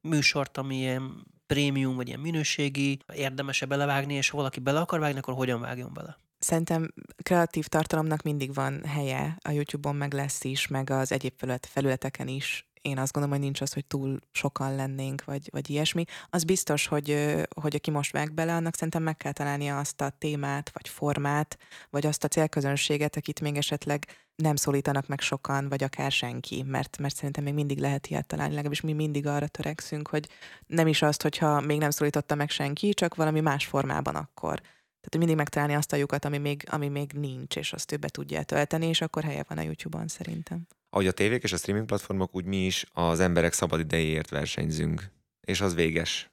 [0.00, 5.18] műsort, ami ilyen prémium, vagy ilyen minőségi, érdemese belevágni, és ha valaki bele akar vágni,
[5.18, 6.16] akkor hogyan vágjon bele?
[6.44, 11.66] Szerintem kreatív tartalomnak mindig van helye, a YouTube-on meg lesz is, meg az egyéb felület,
[11.66, 12.68] felületeken is.
[12.82, 16.04] Én azt gondolom, hogy nincs az, hogy túl sokan lennénk, vagy, vagy ilyesmi.
[16.30, 20.10] Az biztos, hogy, hogy aki most vág bele, annak szerintem meg kell találnia azt a
[20.18, 21.58] témát, vagy formát,
[21.90, 26.98] vagy azt a célközönséget, akit még esetleg nem szólítanak meg sokan, vagy akár senki, mert,
[26.98, 30.28] mert szerintem még mindig lehet ilyet találni, legalábbis mi mindig arra törekszünk, hogy
[30.66, 34.60] nem is azt, hogyha még nem szólította meg senki, csak valami más formában akkor.
[35.04, 38.08] Tehát mindig megtalálni azt a lyukat, ami még, ami még nincs, és azt ő be
[38.08, 40.66] tudja tölteni, és akkor helye van a YouTube-on szerintem.
[40.90, 45.10] Ahogy a tévék és a streaming platformok, úgy mi is az emberek szabad idejéért versenyzünk.
[45.40, 46.30] És az véges.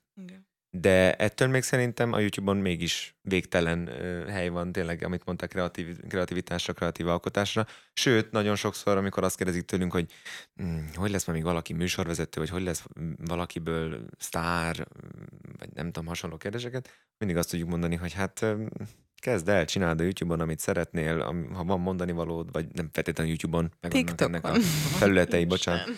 [0.73, 5.99] De ettől még szerintem a YouTube-on mégis végtelen ö, hely van tényleg, amit mondták, kreatív,
[6.07, 7.65] kreativitásra, kreatív alkotásra.
[7.93, 10.11] Sőt, nagyon sokszor, amikor azt kérdezik tőlünk, hogy
[10.55, 12.85] hm, hogy lesz majd még valaki műsorvezető, vagy hogy lesz
[13.17, 14.87] valakiből sztár,
[15.57, 18.63] vagy nem tudom, hasonló kérdéseket, mindig azt tudjuk mondani, hogy hát ö,
[19.15, 23.31] kezd el, csináld a YouTube-on, amit szeretnél, am- ha van mondani valód, vagy nem feltétlenül
[23.31, 24.59] YouTube-on, meg ennek a
[24.99, 25.89] felületei, bocsánat.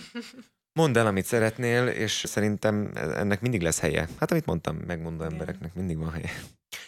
[0.73, 4.07] Mondd el, amit szeretnél, és szerintem ennek mindig lesz helye.
[4.19, 6.29] Hát amit mondtam, megmondó embereknek mindig van helye.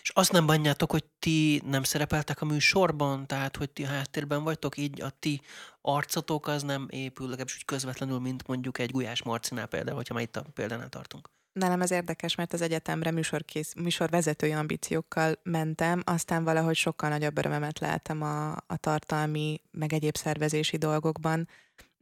[0.01, 4.77] És azt nem bánjátok, hogy ti nem szerepeltek a műsorban, tehát hogy ti háttérben vagytok,
[4.77, 5.41] így a ti
[5.81, 10.23] arcotok az nem épül, legalábbis úgy közvetlenül, mint mondjuk egy Gulyás Marcinál például, hogyha már
[10.23, 11.29] itt a példánál tartunk.
[11.53, 17.79] Nálam ez érdekes, mert az egyetemre műsorkész, műsorvezetői ambíciókkal mentem, aztán valahogy sokkal nagyobb örömemet
[17.79, 21.47] láttam a, a tartalmi, meg egyéb szervezési dolgokban.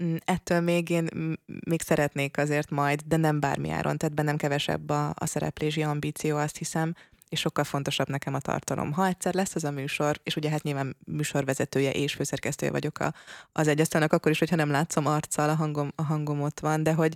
[0.04, 1.10] Mm, Ettől még én
[1.66, 6.38] még szeretnék azért majd, de nem bármi áron, tehát bennem kevesebb a, a szereplési ambíció,
[6.38, 6.94] azt hiszem,
[7.30, 8.92] és sokkal fontosabb nekem a tartalom.
[8.92, 13.14] Ha egyszer lesz az a műsor, és ugye hát nyilván műsorvezetője és főszerkesztője vagyok a,
[13.52, 16.94] az egyasztalnak, akkor is, hogyha nem látszom arccal, a hangom, a hangom ott van, de
[16.94, 17.16] hogy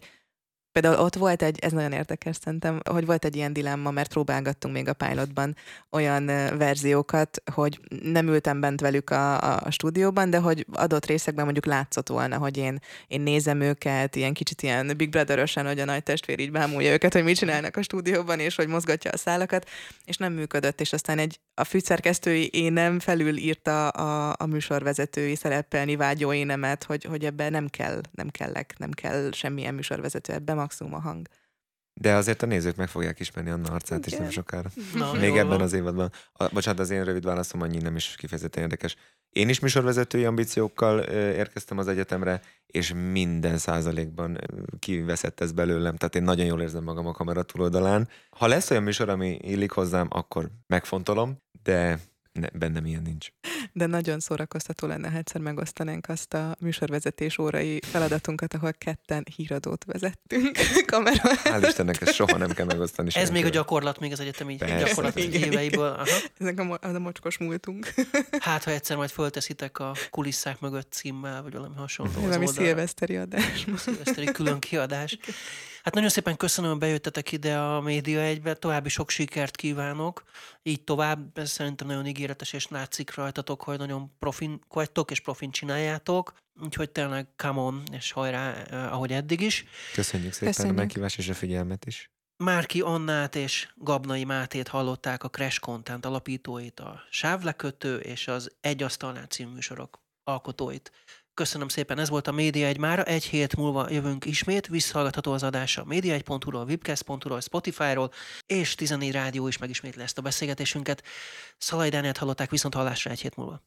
[0.80, 4.74] Például ott volt egy, ez nagyon érdekes szerintem, hogy volt egy ilyen dilemma, mert próbálgattunk
[4.74, 5.56] még a pilotban
[5.92, 6.26] olyan
[6.58, 12.10] verziókat, hogy nem ültem bent velük a, a, stúdióban, de hogy adott részekben mondjuk látszott
[12.10, 16.40] volna, hogy én, én nézem őket, ilyen kicsit ilyen Big brother hogy a nagy testvér
[16.40, 19.70] így bámulja őket, hogy mit csinálnak a stúdióban, és hogy mozgatja a szálakat,
[20.06, 25.96] és nem működött, és aztán egy a főszerkesztői énem felül írta a, a műsorvezetői szerepelni
[25.96, 30.94] vágyó énemet, hogy, hogy ebben nem kell, nem kellek, nem kell semmilyen műsorvezető, ebben maximum
[30.94, 31.28] a hang.
[31.94, 34.70] De azért a nézők meg fogják ismerni Anna arcát is nem sokára.
[34.94, 36.12] Na, Még jól ebben az évadban.
[36.34, 38.96] A, bocsánat, az én rövid válaszom annyi nem is kifejezetten érdekes.
[39.30, 45.96] Én is műsorvezetői ambíciókkal ö, érkeztem az egyetemre, és minden százalékban ö, kiveszett ez belőlem.
[45.96, 48.10] Tehát én nagyon jól érzem magam a kamera túloldalán.
[48.30, 52.00] Ha lesz olyan műsor, ami illik hozzám, akkor megfontolom, de
[52.38, 53.28] ne, bennem ilyen nincs.
[53.74, 59.86] De nagyon szórakoztató lenne, ha egyszer megosztanánk azt a műsorvezetés órai feladatunkat, ahol ketten híradót
[59.86, 61.22] vezettünk kamera.
[61.44, 63.10] Hál' Istennek ezt soha nem kell megosztani.
[63.14, 64.86] Ez még a gyakorlat, még az egyetemi Persze.
[64.88, 65.90] gyakorlat Igen, éveiből.
[65.90, 66.06] Aha.
[66.38, 67.94] Ezek a, mo- az a mocskos múltunk.
[68.40, 72.12] Hát, ha egyszer majd fölteszitek a kulisszák mögött címmel, vagy valami hasonló.
[72.16, 73.66] az Valami szilveszteri adás.
[73.78, 75.18] szilveszteri külön kiadás.
[75.88, 80.24] Hát nagyon szépen köszönöm, hogy bejöttetek ide a Média egybe, további sok sikert kívánok,
[80.64, 85.52] így tovább, ez szerintem nagyon ígéretes, és látszik rajtatok, hogy nagyon profin vagytok, és profin
[85.52, 89.66] csináljátok, úgyhogy tényleg come on, és hajrá, eh, ahogy eddig is.
[89.94, 90.78] Köszönjük szépen Köszönjük.
[90.78, 92.12] a meghívást és a figyelmet is.
[92.44, 98.84] Márki Annát és Gabnai Mátét hallották a Crash Content alapítóit, a Sávlekötő és az Egy
[98.84, 100.92] Asztalnál című műsorok alkotóit.
[101.38, 103.04] Köszönöm szépen, ez volt a Média egy mára.
[103.04, 108.12] Egy hét múlva jövünk ismét, visszahallgatható az adás a média1.hu-ról, webcast.hu-ról, Spotify-ról,
[108.46, 111.04] és 14 rádió is megismétli ezt a beszélgetésünket.
[111.58, 113.62] Szalaj Dániát hallották viszont hallásra egy hét múlva.